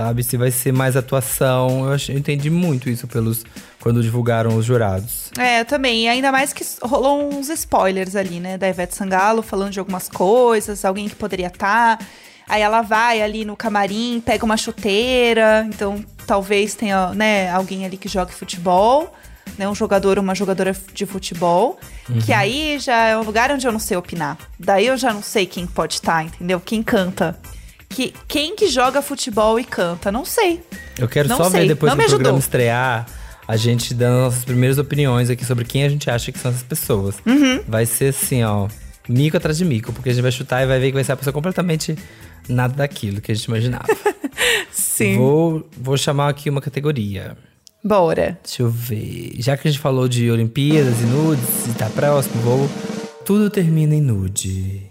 sabe? 0.00 0.22
Se 0.22 0.36
vai 0.36 0.50
ser 0.50 0.72
mais 0.72 0.96
atuação. 0.96 1.84
Eu, 1.84 1.92
achei, 1.92 2.14
eu 2.14 2.18
entendi 2.18 2.48
muito 2.48 2.88
isso 2.88 3.06
pelos 3.06 3.44
quando 3.78 4.02
divulgaram 4.02 4.56
os 4.56 4.64
jurados. 4.64 5.30
É, 5.38 5.60
eu 5.60 5.64
também. 5.64 6.04
E 6.04 6.08
ainda 6.08 6.32
mais 6.32 6.52
que 6.52 6.64
rolou 6.82 7.32
uns 7.32 7.48
spoilers 7.48 8.16
ali, 8.16 8.40
né? 8.40 8.56
Da 8.56 8.68
Ivete 8.68 8.94
Sangalo 8.94 9.42
falando 9.42 9.72
de 9.72 9.78
algumas 9.78 10.08
coisas, 10.08 10.84
alguém 10.84 11.08
que 11.08 11.14
poderia 11.14 11.48
estar. 11.48 11.98
Aí 12.48 12.62
ela 12.62 12.82
vai 12.82 13.22
ali 13.22 13.44
no 13.44 13.56
camarim, 13.56 14.22
pega 14.24 14.44
uma 14.44 14.56
chuteira. 14.56 15.66
Então, 15.68 16.04
talvez 16.26 16.74
tenha, 16.74 17.10
né, 17.14 17.50
alguém 17.50 17.84
ali 17.84 17.96
que 17.96 18.08
jogue 18.08 18.32
futebol. 18.32 19.14
Né, 19.58 19.68
um 19.68 19.74
jogador 19.74 20.16
ou 20.16 20.24
uma 20.24 20.34
jogadora 20.34 20.74
de 20.94 21.04
futebol. 21.04 21.78
Que 22.24 22.32
aí 22.32 22.78
já 22.78 23.08
é 23.08 23.16
um 23.16 23.22
lugar 23.22 23.52
onde 23.52 23.66
eu 23.66 23.72
não 23.72 23.78
sei 23.78 23.96
opinar. 23.96 24.38
Daí 24.58 24.86
eu 24.86 24.96
já 24.96 25.12
não 25.12 25.22
sei 25.22 25.44
quem 25.44 25.66
pode 25.66 25.94
estar, 25.94 26.24
entendeu? 26.24 26.58
Quem 26.60 26.82
canta. 26.82 27.38
Que, 27.90 28.14
quem 28.26 28.54
que 28.54 28.68
joga 28.68 29.02
futebol 29.02 29.58
e 29.58 29.64
canta? 29.64 30.10
Não 30.10 30.24
sei. 30.24 30.62
Eu 30.98 31.08
quero 31.08 31.28
Não 31.28 31.36
só 31.36 31.50
sei, 31.50 31.62
ver 31.62 31.68
depois 31.68 31.92
do 31.92 32.06
programa 32.06 32.38
estrear, 32.38 33.06
a 33.46 33.56
gente 33.56 33.92
dando 33.92 34.20
nossas 34.20 34.44
primeiras 34.44 34.78
opiniões 34.78 35.28
aqui 35.28 35.44
sobre 35.44 35.64
quem 35.64 35.82
a 35.84 35.88
gente 35.88 36.08
acha 36.08 36.30
que 36.30 36.38
são 36.38 36.50
essas 36.50 36.62
pessoas. 36.62 37.16
Uhum. 37.26 37.60
Vai 37.66 37.84
ser 37.86 38.10
assim, 38.10 38.44
ó, 38.44 38.68
mico 39.08 39.36
atrás 39.36 39.58
de 39.58 39.64
mico, 39.64 39.92
porque 39.92 40.10
a 40.10 40.12
gente 40.12 40.22
vai 40.22 40.30
chutar 40.30 40.62
e 40.62 40.66
vai 40.66 40.78
ver 40.78 40.86
que 40.88 40.94
vai 40.94 41.04
ser 41.04 41.12
a 41.12 41.16
pessoa 41.16 41.32
completamente 41.32 41.96
nada 42.48 42.74
daquilo 42.74 43.20
que 43.20 43.32
a 43.32 43.34
gente 43.34 43.46
imaginava. 43.46 43.86
Sim. 44.70 45.16
vou, 45.16 45.68
vou 45.76 45.96
chamar 45.96 46.28
aqui 46.28 46.48
uma 46.48 46.60
categoria. 46.60 47.36
Bora. 47.82 48.38
Deixa 48.44 48.62
eu 48.62 48.70
ver. 48.70 49.32
Já 49.38 49.56
que 49.56 49.66
a 49.66 49.70
gente 49.70 49.80
falou 49.80 50.06
de 50.06 50.30
Olimpíadas 50.30 51.00
e 51.00 51.06
nudes 51.06 51.66
e 51.66 51.72
tá 51.72 51.88
próximo, 51.90 52.40
vou. 52.42 52.70
Tudo 53.24 53.48
termina 53.50 53.94
em 53.94 54.00
nude. 54.00 54.89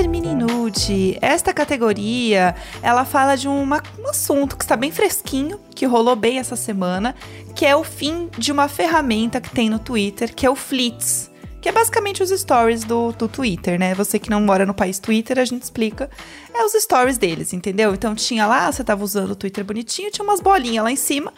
Termina 0.00 0.32
nude. 0.32 1.18
Esta 1.20 1.52
categoria, 1.52 2.54
ela 2.80 3.04
fala 3.04 3.36
de 3.36 3.46
uma- 3.46 3.82
um 3.98 4.08
assunto 4.08 4.56
que 4.56 4.64
está 4.64 4.74
bem 4.74 4.90
fresquinho, 4.90 5.60
que 5.74 5.84
rolou 5.84 6.16
bem 6.16 6.38
essa 6.38 6.56
semana, 6.56 7.14
que 7.54 7.66
é 7.66 7.76
o 7.76 7.84
fim 7.84 8.30
de 8.38 8.50
uma 8.50 8.66
ferramenta 8.66 9.42
que 9.42 9.50
tem 9.50 9.68
no 9.68 9.78
Twitter, 9.78 10.34
que 10.34 10.46
é 10.46 10.50
o 10.50 10.56
Flits. 10.56 11.30
Que 11.60 11.68
é 11.68 11.72
basicamente 11.72 12.22
os 12.22 12.30
stories 12.30 12.82
do, 12.82 13.12
do 13.12 13.28
Twitter, 13.28 13.78
né? 13.78 13.94
Você 13.94 14.18
que 14.18 14.30
não 14.30 14.40
mora 14.40 14.64
no 14.64 14.72
país 14.72 14.98
Twitter, 14.98 15.38
a 15.38 15.44
gente 15.44 15.64
explica. 15.64 16.08
É 16.54 16.64
os 16.64 16.72
stories 16.72 17.18
deles, 17.18 17.52
entendeu? 17.52 17.92
Então 17.92 18.14
tinha 18.14 18.46
lá, 18.46 18.72
você 18.72 18.82
tava 18.82 19.04
usando 19.04 19.32
o 19.32 19.36
Twitter 19.36 19.62
bonitinho, 19.62 20.10
tinha 20.10 20.24
umas 20.24 20.40
bolinhas 20.40 20.82
lá 20.82 20.90
em 20.90 20.96
cima 20.96 21.30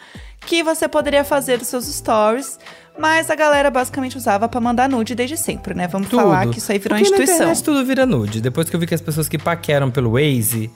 que 0.45 0.63
você 0.63 0.87
poderia 0.87 1.25
fazer 1.25 1.61
os 1.61 1.67
seus 1.67 1.85
stories. 1.85 2.57
Mas 2.97 3.29
a 3.29 3.35
galera 3.35 3.71
basicamente 3.71 4.17
usava 4.17 4.47
pra 4.47 4.61
mandar 4.61 4.87
nude 4.87 5.15
desde 5.15 5.35
sempre, 5.35 5.73
né? 5.73 5.87
Vamos 5.87 6.09
falar 6.09 6.47
que 6.47 6.59
isso 6.59 6.71
aí 6.71 6.77
virou 6.77 6.95
uma 6.97 7.03
Porque 7.03 7.09
na 7.17 7.23
instituição. 7.23 7.47
internet 7.47 7.63
tudo 7.63 7.85
vira 7.85 8.05
nude. 8.05 8.39
Depois 8.39 8.69
que 8.69 8.75
eu 8.75 8.79
vi 8.79 8.85
que 8.85 8.93
as 8.93 9.01
pessoas 9.01 9.27
que 9.27 9.37
paqueram 9.37 9.89
pelo 9.89 10.11
Waze, 10.11 10.69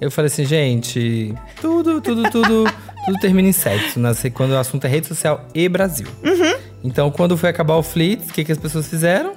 eu 0.00 0.10
falei 0.10 0.28
assim, 0.28 0.44
gente, 0.44 1.34
tudo, 1.60 2.00
tudo, 2.00 2.30
tudo, 2.30 2.64
tudo 3.04 3.18
termina 3.20 3.48
em 3.48 3.52
sexo. 3.52 3.98
né? 3.98 4.12
Quando 4.32 4.52
o 4.52 4.58
assunto 4.58 4.84
é 4.84 4.88
rede 4.88 5.08
social 5.08 5.46
e 5.54 5.68
Brasil. 5.68 6.06
Uhum. 6.22 6.54
Então, 6.84 7.10
quando 7.10 7.36
foi 7.36 7.48
acabar 7.48 7.74
o 7.74 7.82
Fleets, 7.82 8.28
o 8.30 8.32
que, 8.32 8.44
que 8.44 8.52
as 8.52 8.58
pessoas 8.58 8.86
fizeram? 8.86 9.32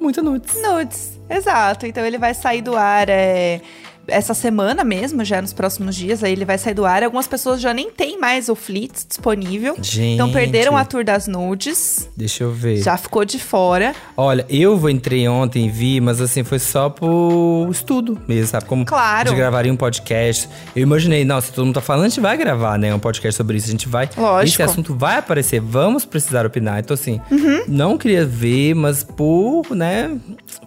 Muita 0.00 0.22
nudes. 0.22 0.54
Nudes, 0.62 1.18
exato. 1.28 1.86
Então 1.86 2.04
ele 2.04 2.18
vai 2.18 2.32
sair 2.32 2.62
do 2.62 2.76
ar 2.76 3.08
é, 3.08 3.60
essa 4.08 4.34
semana 4.34 4.82
mesmo, 4.84 5.24
já 5.24 5.40
nos 5.40 5.52
próximos 5.52 5.94
dias. 5.94 6.24
Aí 6.24 6.32
ele 6.32 6.44
vai 6.44 6.58
sair 6.58 6.74
do 6.74 6.84
ar. 6.84 7.02
Algumas 7.02 7.26
pessoas 7.26 7.60
já 7.60 7.72
nem 7.72 7.90
têm 7.90 8.18
mais 8.18 8.48
o 8.48 8.54
Flits 8.54 9.06
disponível. 9.08 9.74
Gente. 9.80 10.14
Então 10.14 10.30
perderam 10.32 10.76
a 10.76 10.84
tour 10.84 11.04
das 11.04 11.26
nudes. 11.26 12.08
Deixa 12.16 12.44
eu 12.44 12.50
ver. 12.52 12.82
Já 12.82 12.96
ficou 12.96 13.24
de 13.24 13.38
fora. 13.38 13.94
Olha, 14.16 14.44
eu 14.48 14.88
entrei 14.88 15.28
ontem 15.28 15.66
e 15.66 15.70
vi, 15.70 16.00
mas 16.00 16.20
assim, 16.20 16.42
foi 16.44 16.58
só 16.58 16.88
por 16.90 17.68
estudo 17.70 18.18
mesmo, 18.26 18.46
sabe? 18.48 18.64
Como 18.66 18.84
Claro. 18.84 19.28
gente 19.30 19.36
gravaria 19.38 19.72
um 19.72 19.76
podcast. 19.76 20.48
Eu 20.74 20.82
imaginei, 20.82 21.24
não, 21.24 21.40
se 21.40 21.52
todo 21.52 21.64
mundo 21.66 21.74
tá 21.74 21.80
falando, 21.80 22.06
a 22.06 22.08
gente 22.08 22.20
vai 22.20 22.36
gravar, 22.36 22.78
né? 22.78 22.94
Um 22.94 22.98
podcast 22.98 23.36
sobre 23.36 23.56
isso. 23.56 23.68
A 23.68 23.70
gente 23.70 23.88
vai. 23.88 24.08
Lógico. 24.16 24.54
Esse 24.54 24.62
assunto 24.62 24.94
vai 24.94 25.18
aparecer, 25.18 25.60
vamos 25.60 26.04
precisar 26.04 26.46
opinar. 26.46 26.80
Então, 26.80 26.94
assim, 26.94 27.20
Uhum. 27.30 27.64
não 27.68 27.98
queria 27.98 28.24
ver, 28.24 28.74
mas 28.74 29.02
por, 29.04 29.64
né, 29.74 30.16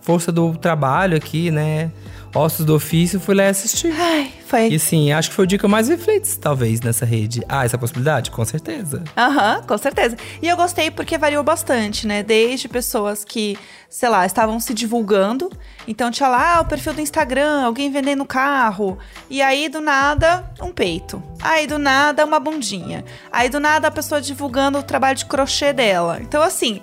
força 0.02 0.32
do 0.32 0.56
trabalho 0.58 1.18
aqui, 1.18 1.52
né? 1.52 1.92
Ossos 2.34 2.66
do 2.66 2.76
ofício, 2.76 3.20
fui 3.20 3.36
lá 3.36 3.48
assistir. 3.48 3.94
Ai, 3.98 4.32
foi. 4.48 4.68
E 4.68 4.80
sim, 4.80 5.12
acho 5.12 5.30
que 5.30 5.36
foi 5.36 5.44
o 5.44 5.48
dia 5.48 5.60
que 5.60 5.66
eu 5.66 5.70
mais 5.70 5.90
Flits, 5.90 6.38
talvez, 6.38 6.80
nessa 6.80 7.06
rede. 7.06 7.44
Ah, 7.48 7.66
essa 7.66 7.78
possibilidade? 7.78 8.32
Com 8.32 8.46
certeza. 8.46 9.04
Aham, 9.18 9.62
com 9.68 9.78
certeza. 9.78 10.16
E 10.42 10.48
eu 10.48 10.56
gostei 10.56 10.90
porque 10.90 11.18
variou 11.18 11.44
bastante, 11.44 12.08
né? 12.08 12.24
Desde 12.24 12.70
pessoas 12.70 13.26
que, 13.26 13.58
sei 13.90 14.08
lá, 14.08 14.26
estavam 14.26 14.60
se 14.60 14.74
divulgando. 14.74 15.52
Então 15.88 16.10
tinha 16.10 16.30
lá 16.30 16.58
ah, 16.58 16.62
o 16.62 16.66
perfil 16.66 16.94
do 16.94 17.02
Instagram, 17.02 17.64
alguém 17.64 17.92
vendendo 17.92 18.26
carro. 18.26 18.98
E 19.30 19.42
aí, 19.42 19.68
do 19.68 19.82
nada, 19.82 20.50
um 20.62 20.72
peito. 20.72 21.22
Aí, 21.42 21.68
do 21.68 21.78
nada, 21.78 22.26
uma 22.26 22.40
bundinha. 22.40 23.04
Aí, 23.32 23.50
do 23.50 23.60
nada, 23.60 23.90
a 23.90 23.92
pessoa 23.92 24.22
divulgando 24.22 24.80
o 24.80 24.84
trabalho 24.84 25.18
de 25.18 25.26
crochê 25.26 25.74
dela. 25.74 26.20
Então, 26.22 26.42
assim. 26.42 26.82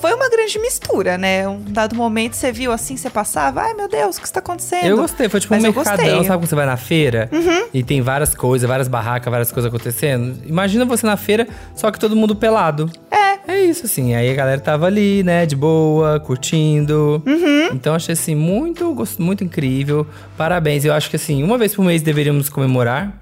Foi 0.00 0.14
uma 0.14 0.30
grande 0.30 0.58
mistura, 0.58 1.18
né? 1.18 1.46
Um 1.46 1.60
dado 1.60 1.94
momento 1.94 2.34
você 2.34 2.50
viu 2.50 2.72
assim, 2.72 2.96
você 2.96 3.10
passava, 3.10 3.62
ai 3.62 3.74
meu 3.74 3.88
Deus, 3.88 4.16
o 4.16 4.20
que 4.20 4.26
está 4.26 4.40
acontecendo? 4.40 4.86
Eu 4.86 4.96
gostei, 4.96 5.28
foi 5.28 5.40
tipo 5.40 5.52
Mas 5.52 5.62
um 5.62 5.66
mercadão. 5.66 6.18
Uhum. 6.18 6.24
sabe 6.24 6.38
quando 6.38 6.48
você 6.48 6.54
vai 6.54 6.66
na 6.66 6.76
feira 6.76 7.30
e 7.74 7.82
tem 7.82 8.00
várias 8.00 8.34
coisas, 8.34 8.66
várias 8.66 8.88
barracas, 8.88 9.30
várias 9.30 9.52
coisas 9.52 9.68
acontecendo? 9.68 10.38
Imagina 10.46 10.84
você 10.84 11.06
na 11.06 11.16
feira, 11.16 11.46
só 11.74 11.90
que 11.90 11.98
todo 11.98 12.16
mundo 12.16 12.34
pelado. 12.34 12.90
É. 13.10 13.30
É 13.48 13.64
isso, 13.64 13.86
assim. 13.86 14.14
Aí 14.14 14.30
a 14.30 14.34
galera 14.34 14.60
tava 14.60 14.86
ali, 14.86 15.22
né, 15.22 15.44
de 15.44 15.56
boa, 15.56 16.20
curtindo. 16.20 17.22
Uhum. 17.26 17.68
Então 17.72 17.94
achei 17.94 18.12
assim, 18.12 18.34
muito, 18.34 18.96
muito 19.18 19.42
incrível. 19.42 20.06
Parabéns. 20.36 20.84
Eu 20.84 20.92
acho 20.92 21.10
que 21.10 21.16
assim, 21.16 21.42
uma 21.42 21.58
vez 21.58 21.74
por 21.74 21.84
mês 21.84 22.00
deveríamos 22.00 22.48
comemorar. 22.48 23.18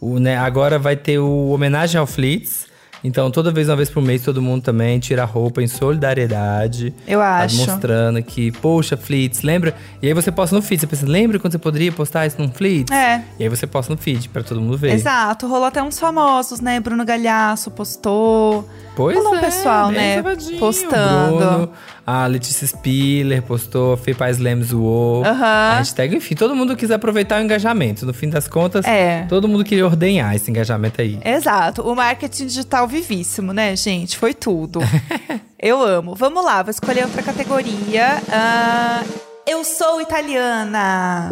O, 0.00 0.18
né, 0.18 0.36
agora 0.36 0.78
vai 0.78 0.96
ter 0.96 1.18
o 1.18 1.48
homenagem 1.48 1.98
ao 1.98 2.06
Flits. 2.06 2.66
Então, 3.04 3.30
toda 3.30 3.50
vez, 3.50 3.68
uma 3.68 3.76
vez 3.76 3.90
por 3.90 4.02
mês, 4.02 4.22
todo 4.22 4.40
mundo 4.40 4.62
também 4.62 4.98
tira 5.00 5.22
a 5.22 5.26
roupa 5.26 5.60
em 5.62 5.66
solidariedade. 5.66 6.94
Eu 7.06 7.18
Tá 7.18 7.38
acho. 7.40 7.56
Mostrando 7.56 8.22
que, 8.22 8.50
poxa, 8.52 8.96
Flits, 8.96 9.42
lembra? 9.42 9.74
E 10.00 10.06
aí 10.06 10.14
você 10.14 10.30
posta 10.30 10.54
no 10.54 10.62
feed. 10.62 10.80
Você 10.80 10.86
pensa, 10.86 11.06
lembra 11.06 11.38
quando 11.38 11.52
você 11.52 11.58
poderia 11.58 11.90
postar 11.92 12.26
isso 12.26 12.36
num 12.40 12.50
Flits? 12.50 12.94
É. 12.94 13.22
E 13.38 13.42
aí 13.44 13.48
você 13.48 13.66
posta 13.66 13.92
no 13.92 13.98
feed 13.98 14.28
pra 14.28 14.42
todo 14.42 14.60
mundo 14.60 14.76
ver. 14.76 14.92
Exato, 14.92 15.46
rolou 15.46 15.64
até 15.66 15.82
uns 15.82 15.98
famosos, 15.98 16.60
né? 16.60 16.78
Bruno 16.80 17.04
Galhaço 17.04 17.70
postou. 17.70 18.68
Pois 18.94 19.16
é, 19.16 19.38
pessoal, 19.40 19.90
né, 19.90 20.22
postando. 20.58 21.36
Bruno, 21.38 21.70
a 22.06 22.26
Letícia 22.26 22.66
Spiller 22.66 23.42
postou, 23.42 23.94
a 23.94 23.96
Fê 23.96 24.12
Paz 24.14 24.38
zoou. 24.64 25.24
Aham. 25.24 25.44
A 25.44 25.74
hashtag, 25.78 26.16
enfim, 26.16 26.34
todo 26.34 26.54
mundo 26.54 26.76
quis 26.76 26.90
aproveitar 26.90 27.40
o 27.40 27.44
engajamento. 27.44 28.04
No 28.04 28.12
fim 28.12 28.28
das 28.28 28.46
contas, 28.46 28.84
É. 28.84 29.24
todo 29.28 29.48
mundo 29.48 29.64
queria 29.64 29.86
ordenhar 29.86 30.34
esse 30.36 30.50
engajamento 30.50 31.00
aí. 31.00 31.18
Exato, 31.24 31.82
o 31.82 31.94
marketing 31.96 32.46
digital 32.46 32.86
vivíssimo, 32.86 33.52
né, 33.52 33.74
gente? 33.76 34.16
Foi 34.18 34.34
tudo. 34.34 34.80
Eu 35.58 35.80
amo. 35.80 36.14
Vamos 36.16 36.44
lá, 36.44 36.60
vou 36.62 36.70
escolher 36.70 37.04
outra 37.04 37.22
categoria. 37.22 38.20
Ah, 38.32 39.02
eu 39.46 39.62
sou 39.62 40.00
italiana. 40.00 41.30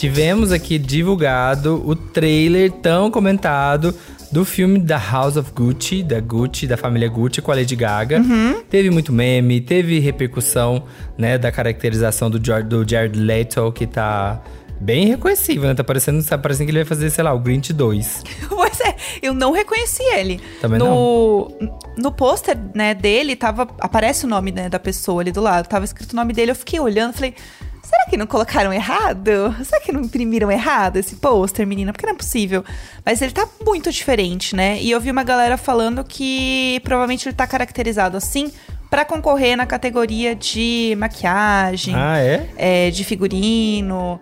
Tivemos 0.00 0.50
aqui 0.50 0.78
divulgado 0.78 1.82
o 1.86 1.94
trailer 1.94 2.72
tão 2.72 3.10
comentado 3.10 3.94
do 4.32 4.46
filme 4.46 4.78
da 4.78 4.96
House 4.96 5.36
of 5.36 5.52
Gucci, 5.52 6.02
da 6.02 6.18
Gucci, 6.18 6.66
da 6.66 6.78
família 6.78 7.06
Gucci 7.06 7.42
com 7.42 7.52
a 7.52 7.54
Lady 7.54 7.76
Gaga. 7.76 8.16
Uhum. 8.16 8.62
Teve 8.70 8.88
muito 8.88 9.12
meme, 9.12 9.60
teve 9.60 9.98
repercussão, 9.98 10.84
né, 11.18 11.36
da 11.36 11.52
caracterização 11.52 12.30
do, 12.30 12.42
Jared- 12.42 12.66
do 12.66 12.88
Jared 12.88 13.18
Leto, 13.20 13.70
que 13.72 13.86
tá 13.86 14.40
bem 14.80 15.06
reconhecível, 15.06 15.68
né? 15.68 15.74
Tá 15.74 15.84
parecendo, 15.84 16.24
tá 16.24 16.38
parecendo 16.38 16.64
que 16.64 16.70
ele 16.70 16.78
vai 16.78 16.88
fazer, 16.88 17.10
sei 17.10 17.22
lá, 17.22 17.34
o 17.34 17.38
Grinch 17.38 17.70
2. 17.70 18.24
Pois 18.48 18.80
é, 18.80 18.96
eu 19.20 19.34
não 19.34 19.52
reconheci 19.52 20.02
ele. 20.02 20.40
Também 20.62 20.78
no, 20.78 21.52
No 21.98 22.10
pôster, 22.10 22.56
né, 22.74 22.94
dele, 22.94 23.36
tava, 23.36 23.68
aparece 23.78 24.24
o 24.24 24.28
nome 24.28 24.50
né, 24.50 24.70
da 24.70 24.78
pessoa 24.78 25.20
ali 25.20 25.30
do 25.30 25.42
lado. 25.42 25.66
Tava 25.68 25.84
escrito 25.84 26.14
o 26.14 26.16
nome 26.16 26.32
dele, 26.32 26.52
eu 26.52 26.56
fiquei 26.56 26.80
olhando, 26.80 27.12
falei... 27.12 27.34
Será 27.90 28.04
que 28.08 28.16
não 28.16 28.26
colocaram 28.26 28.72
errado? 28.72 29.52
Será 29.64 29.80
que 29.80 29.90
não 29.90 30.00
imprimiram 30.02 30.48
errado 30.50 30.96
esse 30.96 31.16
pôster, 31.16 31.66
menina? 31.66 31.92
Porque 31.92 32.06
não 32.06 32.12
é 32.12 32.16
possível. 32.16 32.64
Mas 33.04 33.20
ele 33.20 33.32
tá 33.32 33.46
muito 33.66 33.90
diferente, 33.90 34.54
né? 34.54 34.78
E 34.80 34.90
eu 34.92 35.00
vi 35.00 35.10
uma 35.10 35.24
galera 35.24 35.56
falando 35.56 36.04
que 36.04 36.80
provavelmente 36.84 37.28
ele 37.28 37.34
tá 37.34 37.48
caracterizado 37.48 38.16
assim 38.16 38.52
pra 38.88 39.04
concorrer 39.04 39.56
na 39.56 39.66
categoria 39.66 40.36
de 40.36 40.94
maquiagem, 40.98 41.94
Ah, 41.96 42.18
é? 42.18 42.48
é, 42.56 42.90
de 42.90 43.02
figurino, 43.02 44.20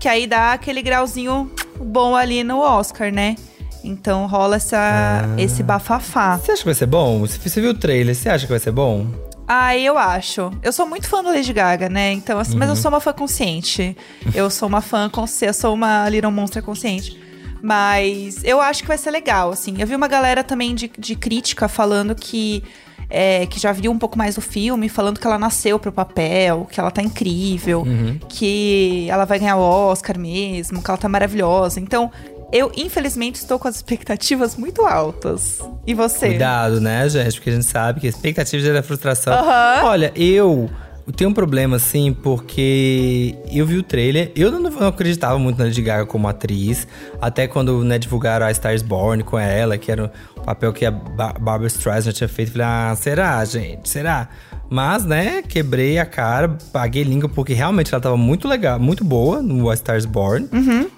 que 0.00 0.08
aí 0.08 0.26
dá 0.26 0.54
aquele 0.54 0.80
grauzinho 0.80 1.50
bom 1.78 2.16
ali 2.16 2.42
no 2.42 2.60
Oscar, 2.60 3.12
né? 3.12 3.36
Então 3.84 4.26
rola 4.26 4.56
essa, 4.56 5.24
esse 5.36 5.62
bafafá. 5.62 6.38
Você 6.38 6.52
acha 6.52 6.60
que 6.62 6.66
vai 6.66 6.74
ser 6.74 6.86
bom? 6.86 7.20
Você 7.26 7.60
viu 7.60 7.70
o 7.70 7.74
trailer, 7.74 8.14
você 8.14 8.28
acha 8.28 8.46
que 8.46 8.52
vai 8.52 8.60
ser 8.60 8.70
bom? 8.72 9.06
Ah, 9.54 9.76
eu 9.76 9.98
acho. 9.98 10.50
Eu 10.62 10.72
sou 10.72 10.86
muito 10.86 11.06
fã 11.06 11.22
da 11.22 11.28
Lady 11.30 11.52
Gaga, 11.52 11.86
né? 11.90 12.10
Então, 12.10 12.38
assim, 12.38 12.56
mas 12.56 12.70
eu 12.70 12.74
sou 12.74 12.90
uma 12.90 13.00
fã 13.00 13.12
consciente. 13.12 13.94
Eu 14.34 14.48
sou 14.48 14.66
uma 14.66 14.80
fã 14.80 15.10
consciente, 15.10 15.44
eu 15.44 15.52
sou 15.52 15.74
uma 15.74 16.08
Little 16.08 16.32
Monster 16.32 16.62
consciente. 16.62 17.20
Mas 17.60 18.42
eu 18.44 18.62
acho 18.62 18.80
que 18.80 18.88
vai 18.88 18.96
ser 18.96 19.10
legal, 19.10 19.50
assim. 19.50 19.76
Eu 19.78 19.86
vi 19.86 19.94
uma 19.94 20.08
galera 20.08 20.42
também 20.42 20.74
de, 20.74 20.90
de 20.98 21.14
crítica 21.14 21.68
falando 21.68 22.14
que. 22.14 22.64
é, 23.10 23.44
que 23.44 23.60
já 23.60 23.72
viu 23.72 23.92
um 23.92 23.98
pouco 23.98 24.16
mais 24.16 24.36
do 24.36 24.40
filme, 24.40 24.88
falando 24.88 25.20
que 25.20 25.26
ela 25.26 25.38
nasceu 25.38 25.78
pro 25.78 25.92
papel, 25.92 26.66
que 26.72 26.80
ela 26.80 26.90
tá 26.90 27.02
incrível, 27.02 27.84
que 28.30 29.06
ela 29.10 29.26
vai 29.26 29.38
ganhar 29.38 29.56
o 29.56 29.60
Oscar 29.60 30.18
mesmo, 30.18 30.82
que 30.82 30.90
ela 30.90 30.96
tá 30.96 31.10
maravilhosa. 31.10 31.78
Então, 31.78 32.10
eu, 32.52 32.70
infelizmente, 32.76 33.36
estou 33.36 33.58
com 33.58 33.66
as 33.66 33.76
expectativas 33.76 34.56
muito 34.56 34.84
altas. 34.84 35.58
E 35.86 35.94
você? 35.94 36.28
Cuidado, 36.28 36.80
né, 36.80 37.08
gente? 37.08 37.34
Porque 37.34 37.50
a 37.50 37.54
gente 37.54 37.64
sabe 37.64 38.00
que 38.00 38.06
a 38.06 38.10
expectativa 38.10 38.62
gera 38.62 38.82
frustração. 38.82 39.32
Aham. 39.32 39.84
Olha, 39.86 40.12
eu 40.14 40.70
tenho 41.16 41.30
um 41.30 41.34
problema, 41.34 41.76
assim, 41.76 42.12
porque 42.12 43.34
eu 43.50 43.66
vi 43.66 43.76
o 43.78 43.82
trailer. 43.82 44.30
Eu 44.36 44.52
não, 44.52 44.60
não 44.60 44.86
acreditava 44.88 45.38
muito 45.38 45.58
na 45.58 45.64
Lady 45.64 45.82
Gaga 45.82 46.06
como 46.06 46.28
atriz. 46.28 46.86
Até 47.20 47.48
quando 47.48 47.82
né, 47.82 47.98
divulgaram 47.98 48.46
a 48.46 48.50
Stars 48.52 48.82
Born 48.82 49.22
com 49.24 49.38
ela, 49.38 49.76
que 49.78 49.90
era 49.90 50.12
o 50.36 50.40
papel 50.42 50.72
que 50.72 50.84
a 50.86 50.90
Ba- 50.90 51.34
Barbara 51.40 51.66
Streisand 51.66 52.12
tinha 52.12 52.28
feito. 52.28 52.52
Falei, 52.52 52.66
ah, 52.66 52.94
será, 52.96 53.44
gente? 53.44 53.88
Será? 53.88 54.28
Mas, 54.72 55.04
né, 55.04 55.42
quebrei 55.46 55.98
a 55.98 56.06
cara, 56.06 56.56
paguei 56.72 57.02
língua, 57.02 57.28
porque 57.28 57.52
realmente 57.52 57.92
ela 57.92 58.00
tava 58.00 58.16
muito 58.16 58.48
legal, 58.48 58.80
muito 58.80 59.04
boa 59.04 59.42
no 59.42 59.68
A 59.68 59.74
Stars 59.74 60.06
Born. 60.06 60.48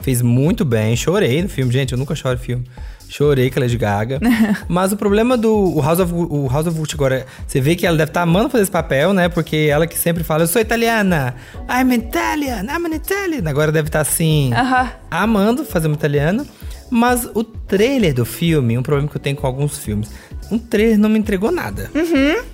Fez 0.00 0.22
muito 0.22 0.64
bem, 0.64 0.94
chorei 0.94 1.42
no 1.42 1.48
filme. 1.48 1.72
Gente, 1.72 1.90
eu 1.90 1.98
nunca 1.98 2.14
choro 2.14 2.36
em 2.36 2.40
filme. 2.40 2.64
Chorei 3.08 3.50
com 3.50 3.58
a 3.58 3.62
Lady 3.62 3.76
Gaga. 3.76 4.20
Mas 4.68 4.92
o 4.92 4.96
problema 4.96 5.36
do 5.36 5.52
o 5.52 5.80
House 5.80 5.98
of 5.98 6.12
o 6.14 6.48
House 6.48 6.68
of 6.68 6.78
Gucci 6.78 6.94
agora, 6.94 7.26
você 7.48 7.60
vê 7.60 7.74
que 7.74 7.84
ela 7.84 7.96
deve 7.96 8.10
estar 8.10 8.22
amando 8.22 8.48
fazer 8.48 8.62
esse 8.62 8.70
papel, 8.70 9.12
né? 9.12 9.28
Porque 9.28 9.68
ela 9.68 9.88
que 9.88 9.98
sempre 9.98 10.22
fala, 10.22 10.44
eu 10.44 10.46
sou 10.46 10.62
italiana. 10.62 11.34
I'm 11.68 11.92
Italian, 11.92 12.66
I'm 12.66 12.86
an 12.86 12.94
Italian. 12.94 13.42
Agora 13.50 13.72
deve 13.72 13.88
estar 13.88 14.02
assim, 14.02 14.52
Aham. 14.54 14.88
amando 15.10 15.64
fazer 15.64 15.88
uma 15.88 15.96
italiana. 15.96 16.46
Mas 16.90 17.28
o 17.34 17.42
trailer 17.42 18.14
do 18.14 18.24
filme, 18.24 18.78
um 18.78 18.82
problema 18.82 19.08
que 19.08 19.16
eu 19.16 19.20
tenho 19.20 19.34
com 19.34 19.46
alguns 19.48 19.78
filmes. 19.78 20.10
Um 20.50 20.58
trailer 20.58 20.98
não 20.98 21.08
me 21.08 21.18
entregou 21.18 21.50
nada. 21.50 21.90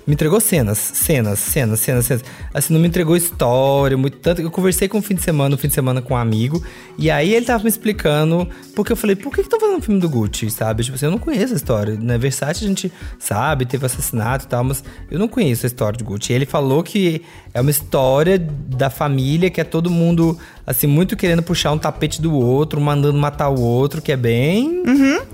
Me 0.07 0.13
entregou 0.13 0.39
cenas, 0.39 0.77
cenas, 0.77 1.39
cenas, 1.39 1.79
cenas, 1.79 2.05
cenas. 2.05 2.23
Assim, 2.53 2.73
não 2.73 2.81
me 2.81 2.87
entregou 2.87 3.15
história, 3.15 3.97
muito 3.97 4.17
tanto. 4.17 4.41
Eu 4.41 4.49
conversei 4.49 4.87
com 4.87 4.97
o 4.97 5.01
fim 5.01 5.15
de 5.15 5.21
semana, 5.21 5.55
um 5.55 5.57
fim 5.57 5.67
de 5.67 5.73
semana 5.73 6.01
com 6.01 6.13
um 6.13 6.17
amigo. 6.17 6.63
E 6.97 7.11
aí 7.11 7.33
ele 7.33 7.45
tava 7.45 7.63
me 7.63 7.69
explicando. 7.69 8.47
Porque 8.75 8.91
eu 8.91 8.95
falei, 8.95 9.15
por 9.15 9.29
que 9.31 9.41
que 9.41 9.47
estão 9.47 9.59
fazendo 9.59 9.77
um 9.77 9.81
filme 9.81 9.99
do 9.99 10.09
Gucci, 10.09 10.49
sabe? 10.49 10.83
Tipo 10.83 10.95
assim, 10.95 11.05
eu 11.05 11.11
não 11.11 11.19
conheço 11.19 11.53
a 11.53 11.55
história. 11.55 11.97
Na 11.99 12.17
Versace 12.17 12.63
a 12.63 12.67
gente 12.67 12.91
sabe, 13.19 13.65
teve 13.65 13.85
assassinato 13.85 14.45
e 14.45 14.47
tal, 14.47 14.63
mas 14.63 14.83
eu 15.09 15.19
não 15.19 15.27
conheço 15.27 15.65
a 15.65 15.67
história 15.67 15.97
do 15.97 16.03
Gucci. 16.03 16.31
E 16.31 16.35
ele 16.35 16.45
falou 16.45 16.83
que 16.83 17.21
é 17.53 17.61
uma 17.61 17.71
história 17.71 18.39
da 18.39 18.89
família, 18.89 19.49
que 19.49 19.59
é 19.59 19.63
todo 19.63 19.89
mundo, 19.89 20.37
assim, 20.65 20.87
muito 20.87 21.15
querendo 21.15 21.41
puxar 21.43 21.71
um 21.71 21.77
tapete 21.77 22.21
do 22.21 22.33
outro, 22.33 22.79
mandando 22.81 23.17
matar 23.17 23.49
o 23.49 23.59
outro, 23.59 24.01
que 24.01 24.11
é 24.11 24.17
bem, 24.17 24.83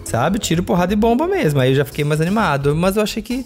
sabe? 0.06 0.40
Tiro, 0.40 0.64
porrada 0.64 0.94
e 0.94 0.96
bomba 0.96 1.28
mesmo. 1.28 1.60
Aí 1.60 1.72
eu 1.72 1.76
já 1.76 1.86
fiquei 1.86 2.04
mais 2.06 2.22
animado. 2.22 2.76
Mas 2.76 2.96
eu 2.98 3.04
achei 3.04 3.22
que 3.22 3.46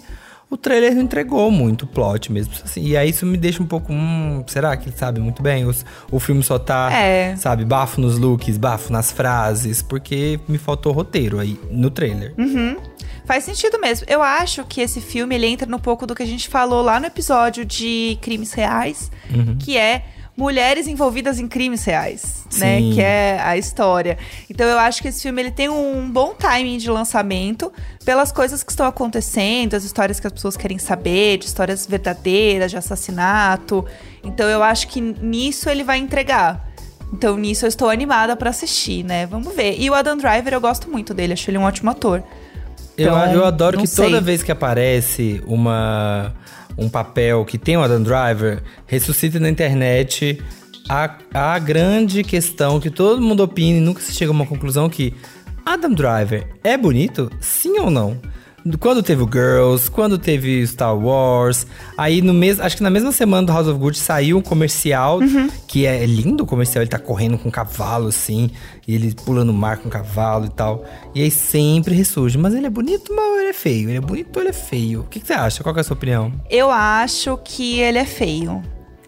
o 0.50 0.56
trailer 0.56 0.94
não 0.94 1.02
entregou 1.02 1.50
muito 1.50 1.82
o 1.82 1.86
plot 1.86 2.30
mesmo. 2.30 2.52
Assim, 2.62 2.82
e 2.84 2.96
aí 2.96 3.08
isso 3.10 3.24
me 3.24 3.38
deixa 3.38 3.62
um 3.62 3.66
pouco. 3.66 3.90
Hum, 3.92 4.44
será 4.46 4.76
que 4.76 4.88
ele 4.90 4.96
sabe 4.96 5.18
muito 5.20 5.42
bem? 5.42 5.64
Os- 5.64 5.84
o 6.10 6.20
filme 6.20 6.42
só 6.42 6.58
tá, 6.58 6.92
É. 6.92 7.34
sabe, 7.36 7.64
bafo 7.64 8.00
nos 8.00 8.18
looks, 8.18 8.58
bafo 8.58 8.92
nas 8.92 9.10
frases, 9.10 9.80
porque 9.80 10.38
me 10.46 10.58
faltou 10.58 10.92
roteiro 10.92 11.38
aí 11.38 11.58
no 11.70 11.90
trailer. 11.90 12.34
Faz 13.24 13.44
sentido 13.44 13.78
mesmo. 13.80 14.04
Eu 14.10 14.20
acho 14.20 14.64
que 14.64 14.80
esse 14.80 15.00
filme 15.00 15.34
ele 15.36 15.46
entra 15.46 15.66
no 15.66 15.78
pouco 15.78 16.06
do 16.06 16.14
que 16.14 16.22
a 16.22 16.26
gente 16.26 16.48
falou 16.48 16.82
lá 16.82 16.98
no 17.00 17.06
episódio 17.06 17.64
de 17.64 18.18
crimes 18.20 18.52
reais, 18.52 19.10
que 19.60 19.76
é 19.78 20.04
mulheres 20.36 20.86
envolvidas 20.86 21.38
em 21.38 21.46
crimes 21.46 21.84
reais, 21.84 22.44
né? 22.56 22.78
Sim. 22.78 22.92
Que 22.94 23.00
é 23.02 23.38
a 23.42 23.56
história. 23.56 24.16
Então 24.48 24.66
eu 24.66 24.78
acho 24.78 25.02
que 25.02 25.08
esse 25.08 25.22
filme 25.22 25.42
ele 25.42 25.50
tem 25.50 25.68
um 25.68 26.10
bom 26.10 26.32
timing 26.34 26.78
de 26.78 26.90
lançamento 26.90 27.70
pelas 28.04 28.32
coisas 28.32 28.62
que 28.62 28.72
estão 28.72 28.86
acontecendo, 28.86 29.74
as 29.74 29.84
histórias 29.84 30.18
que 30.18 30.26
as 30.26 30.32
pessoas 30.32 30.56
querem 30.56 30.78
saber, 30.78 31.38
de 31.38 31.44
histórias 31.46 31.86
verdadeiras, 31.86 32.70
de 32.70 32.76
assassinato. 32.78 33.84
Então 34.24 34.48
eu 34.48 34.62
acho 34.62 34.88
que 34.88 35.00
nisso 35.00 35.68
ele 35.68 35.84
vai 35.84 35.98
entregar. 35.98 36.66
Então 37.12 37.36
nisso 37.36 37.66
eu 37.66 37.68
estou 37.68 37.90
animada 37.90 38.34
pra 38.34 38.48
assistir, 38.50 39.04
né? 39.04 39.26
Vamos 39.26 39.54
ver. 39.54 39.78
E 39.78 39.90
o 39.90 39.94
Adam 39.94 40.16
Driver 40.16 40.54
eu 40.54 40.60
gosto 40.60 40.90
muito 40.90 41.12
dele, 41.12 41.34
acho 41.34 41.50
ele 41.50 41.58
um 41.58 41.64
ótimo 41.64 41.90
ator. 41.90 42.22
Eu, 42.96 43.08
Então, 43.10 43.32
eu 43.32 43.44
adoro 43.44 43.76
não 43.76 43.84
que 43.84 43.90
toda 43.94 44.10
sei. 44.10 44.20
vez 44.20 44.42
que 44.42 44.50
aparece 44.52 45.42
uma, 45.46 46.32
um 46.76 46.88
papel 46.88 47.44
que 47.44 47.58
tem 47.58 47.76
o 47.76 47.82
Adam 47.82 48.02
Driver, 48.02 48.62
ressuscita 48.86 49.38
na 49.38 49.48
internet 49.48 50.42
a, 50.88 51.16
a 51.32 51.58
grande 51.58 52.22
questão 52.22 52.80
que 52.80 52.90
todo 52.90 53.22
mundo 53.22 53.42
opina 53.42 53.78
e 53.78 53.80
nunca 53.80 54.00
se 54.00 54.12
chega 54.12 54.30
a 54.30 54.34
uma 54.34 54.46
conclusão 54.46 54.88
que 54.88 55.14
Adam 55.64 55.92
Driver 55.92 56.46
é 56.64 56.76
bonito? 56.76 57.30
Sim 57.40 57.78
ou 57.78 57.90
não? 57.90 58.20
Quando 58.78 59.02
teve 59.02 59.22
o 59.22 59.26
Girls, 59.26 59.90
quando 59.90 60.18
teve 60.18 60.64
Star 60.66 60.96
Wars, 60.96 61.66
aí 61.96 62.22
no 62.22 62.32
mês, 62.32 62.60
acho 62.60 62.76
que 62.76 62.82
na 62.82 62.90
mesma 62.90 63.10
semana 63.10 63.46
do 63.46 63.52
House 63.52 63.66
of 63.66 63.78
Gucci 63.78 64.00
saiu 64.00 64.38
um 64.38 64.42
comercial 64.42 65.18
que 65.66 65.84
é 65.84 66.04
lindo 66.06 66.44
o 66.44 66.46
comercial, 66.46 66.82
ele 66.82 66.90
tá 66.90 66.98
correndo 66.98 67.38
com 67.38 67.48
um 67.48 67.50
cavalo 67.50 68.08
assim, 68.08 68.50
e 68.86 68.94
ele 68.94 69.14
pula 69.14 69.44
no 69.44 69.52
mar 69.52 69.78
com 69.78 69.88
um 69.88 69.90
cavalo 69.90 70.46
e 70.46 70.50
tal. 70.50 70.84
E 71.14 71.22
aí 71.22 71.30
sempre 71.30 71.94
ressurge, 71.94 72.38
mas 72.38 72.54
ele 72.54 72.66
é 72.66 72.70
bonito 72.70 73.12
ou 73.12 73.40
ele 73.40 73.50
é 73.50 73.54
feio? 73.54 73.88
Ele 73.88 73.98
é 73.98 74.00
bonito 74.00 74.36
ou 74.36 74.42
ele 74.42 74.50
é 74.50 74.54
feio? 74.54 75.00
O 75.00 75.04
que, 75.04 75.18
que 75.18 75.26
você 75.26 75.32
acha? 75.32 75.62
Qual 75.62 75.76
é 75.76 75.80
a 75.80 75.84
sua 75.84 75.94
opinião? 75.94 76.32
Eu 76.48 76.70
acho 76.70 77.36
que 77.44 77.80
ele 77.80 77.98
é 77.98 78.04
feio. 78.04 78.62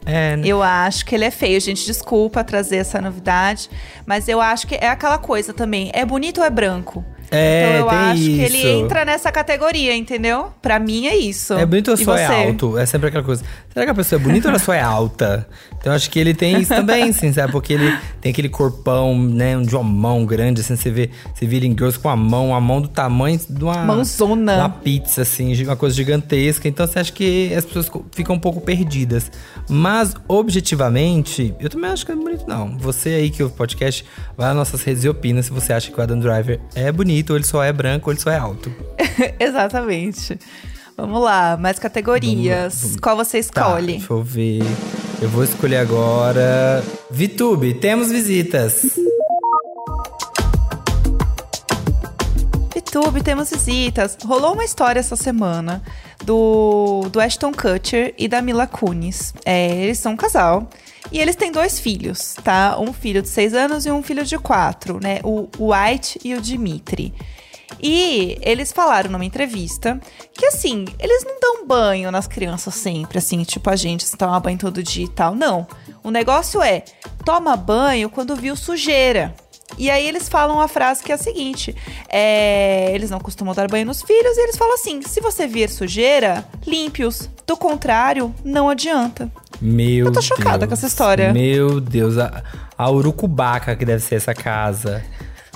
É, 0.07 0.37
né? 0.37 0.47
Eu 0.47 0.63
acho 0.63 1.07
que 1.07 1.15
ele 1.15 1.25
é 1.25 1.31
feio. 1.31 1.61
Gente, 1.61 1.87
desculpa 1.87 2.45
trazer 2.45 2.77
essa 2.77 3.01
novidade, 3.01 3.71
mas 4.05 4.29
eu 4.29 4.41
acho 4.41 4.67
que 4.67 4.75
é 4.75 4.89
aquela 4.89 5.19
coisa 5.19 5.53
também. 5.53 5.91
É 5.95 6.05
bonito 6.05 6.39
ou 6.39 6.45
é 6.45 6.51
branco? 6.51 7.05
É, 7.31 7.79
então 7.79 7.81
eu 7.81 7.91
acho 7.91 8.23
que 8.23 8.41
ele 8.41 8.59
isso. 8.59 8.67
entra 8.67 9.05
nessa 9.05 9.33
categoria, 9.33 9.95
entendeu? 9.97 10.53
Pra 10.61 10.79
mim 10.79 11.07
é 11.07 11.17
isso. 11.17 11.55
É 11.55 11.67
E 11.93 12.05
só 12.05 12.17
é 12.17 12.27
alto? 12.27 12.79
É 12.79 12.87
sempre 12.87 13.09
aquela 13.09 13.25
coisa. 13.25 13.45
Será 13.75 13.87
que 13.87 13.91
a 13.91 13.95
pessoa 13.95 14.21
é 14.21 14.23
bonita 14.23 14.47
ou 14.47 14.51
ela 14.51 14.59
só 14.61 14.73
é 14.73 14.81
alta? 14.81 15.49
Então 15.81 15.93
acho 15.93 16.09
que 16.09 16.21
ele 16.21 16.33
tem 16.33 16.61
isso 16.61 16.73
também, 16.73 17.11
assim, 17.11 17.33
sabe? 17.33 17.51
Porque 17.51 17.73
ele 17.73 17.99
tem 18.21 18.31
aquele 18.31 18.49
corpão, 18.49 19.19
né? 19.19 19.61
De 19.61 19.75
uma 19.75 19.83
mão 19.83 20.25
grande, 20.25 20.61
assim, 20.61 20.77
você 20.77 20.91
vê, 20.93 21.11
você 21.35 21.45
vê 21.45 21.57
ele 21.57 21.75
com 22.01 22.09
a 22.09 22.15
mão, 22.15 22.55
a 22.55 22.61
mão 22.61 22.81
do 22.81 22.87
tamanho 22.87 23.39
de 23.51 23.65
uma. 23.65 23.85
Mãozona. 23.85 24.55
Uma 24.59 24.69
pizza, 24.69 25.23
assim, 25.23 25.61
uma 25.65 25.75
coisa 25.75 25.95
gigantesca. 25.95 26.69
Então 26.69 26.87
você 26.87 27.01
acha 27.01 27.13
que 27.13 27.53
as 27.53 27.65
pessoas 27.65 27.91
ficam 28.13 28.37
um 28.37 28.39
pouco 28.39 28.61
perdidas. 28.61 29.29
Mas, 29.69 30.15
objetivamente, 30.29 31.53
eu 31.59 31.69
também 31.69 31.91
acho 31.91 32.07
que 32.07 32.13
é 32.13 32.17
bonito, 32.17 32.45
não. 32.47 32.79
Você 32.79 33.09
aí 33.09 33.29
que 33.29 33.43
ouve 33.43 33.55
o 33.55 33.59
podcast, 33.59 34.05
vai 34.37 34.47
nas 34.49 34.57
nossas 34.57 34.85
redes 34.85 35.03
e 35.03 35.09
opina 35.09 35.43
se 35.43 35.51
você 35.51 35.73
acha 35.73 35.91
que 35.91 35.99
o 35.99 36.03
Adam 36.03 36.21
Driver 36.21 36.61
é 36.77 36.93
bonito, 36.93 37.31
ou 37.31 37.37
ele 37.37 37.45
só 37.45 37.63
é 37.63 37.73
branco, 37.73 38.09
ou 38.09 38.13
ele 38.13 38.21
só 38.21 38.31
é 38.31 38.39
alto. 38.39 38.73
Exatamente. 39.41 40.39
Vamos 40.97 41.23
lá, 41.23 41.57
mais 41.57 41.79
categorias. 41.79 42.35
Vamos 42.75 42.83
lá, 42.83 42.89
vamos- 42.89 42.97
Qual 43.01 43.17
você 43.17 43.43
Tá, 43.43 43.63
escolhe? 43.63 43.87
deixa 43.99 44.13
eu 44.13 44.23
ver. 44.23 44.63
Eu 45.21 45.29
vou 45.29 45.43
escolher 45.45 45.79
agora. 45.79 46.83
Vitube, 47.11 47.75
temos 47.75 48.11
visitas. 48.11 48.83
YouTube, 52.75 53.23
temos 53.23 53.51
visitas. 53.51 54.17
Rolou 54.25 54.53
uma 54.53 54.65
história 54.65 55.01
essa 55.01 55.17
semana 55.17 55.83
do, 56.25 57.09
do 57.11 57.21
Ashton 57.21 57.53
Kutcher 57.53 58.15
e 58.17 58.29
da 58.29 58.41
Mila 58.41 58.67
Kunis. 58.67 59.35
É, 59.45 59.75
eles 59.83 59.99
são 59.99 60.13
um 60.13 60.17
casal. 60.17 60.69
E 61.11 61.19
eles 61.19 61.37
têm 61.37 61.51
dois 61.53 61.79
filhos, 61.81 62.35
tá? 62.43 62.77
Um 62.79 62.93
filho 62.93 63.21
de 63.21 63.29
seis 63.29 63.53
anos 63.53 63.85
e 63.85 63.91
um 63.91 64.03
filho 64.03 64.25
de 64.25 64.39
quatro, 64.39 64.99
né? 65.03 65.19
O, 65.25 65.49
o 65.59 65.73
White 65.75 66.19
e 66.25 66.35
o 66.35 66.41
Dimitri. 66.41 67.13
E 67.83 68.39
eles 68.43 68.73
falaram 68.73 69.11
numa 69.11 69.25
entrevista 69.25 70.01
que, 70.33 70.47
assim, 70.47 70.85
eles 70.99 71.25
não 71.25 71.39
dão 71.41 71.67
banho 71.67 72.11
nas 72.11 72.27
crianças 72.27 72.75
sempre, 72.75 73.19
assim, 73.19 73.43
tipo 73.43 73.69
a 73.71 73.77
gente, 73.77 74.05
se 74.05 74.17
toma 74.17 74.39
banho 74.41 74.59
todo 74.59 74.83
dia 74.83 75.05
e 75.05 75.09
tal. 75.09 75.35
Não. 75.35 75.67
O 76.03 76.11
negócio 76.11 76.63
é, 76.63 76.85
toma 77.25 77.57
banho 77.57 78.09
quando 78.11 78.37
viu 78.37 78.57
sujeira. 78.57 79.35
E 79.77 79.91
aí 79.91 80.07
eles 80.07 80.29
falam 80.29 80.61
a 80.61 80.69
frase 80.69 81.03
que 81.03 81.11
é 81.11 81.15
a 81.15 81.19
seguinte: 81.19 81.75
é, 82.09 82.95
eles 82.95 83.11
não 83.11 83.19
costumam 83.19 83.55
dar 83.55 83.69
banho 83.69 83.87
nos 83.87 84.03
filhos, 84.03 84.37
e 84.37 84.41
eles 84.43 84.57
falam 84.57 84.75
assim: 84.75 85.03
se 85.03 85.21
você 85.21 85.47
vir 85.47 85.69
sujeira, 85.69 86.45
limpe-os. 86.67 87.29
Do 87.47 87.57
contrário, 87.59 88.35
não 88.43 88.71
adianta. 88.71 89.31
Meu 89.61 90.07
Eu 90.07 90.13
tô 90.13 90.23
chocada 90.23 90.59
Deus. 90.59 90.69
com 90.69 90.75
essa 90.75 90.87
história. 90.87 91.33
Meu 91.33 91.79
Deus, 91.79 92.17
a, 92.17 92.43
a 92.77 92.91
urucubaca 92.91 93.77
que 93.77 93.85
deve 93.85 94.03
ser 94.03 94.15
essa 94.15 94.35
casa. 94.35 95.05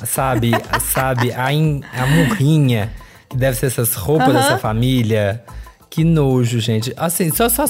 Sabe, 0.07 0.53
sabe, 0.81 1.33
a, 1.33 1.53
in- 1.53 1.83
a 1.93 2.07
murrinha 2.07 2.91
que 3.29 3.37
deve 3.37 3.57
ser 3.57 3.67
essas 3.67 3.95
roupas 3.95 4.29
Aham. 4.29 4.39
dessa 4.39 4.59
família. 4.59 5.43
Que 5.91 6.05
nojo, 6.05 6.61
gente. 6.61 6.93
Assim, 6.99 7.31
só, 7.33 7.49
só, 7.49 7.65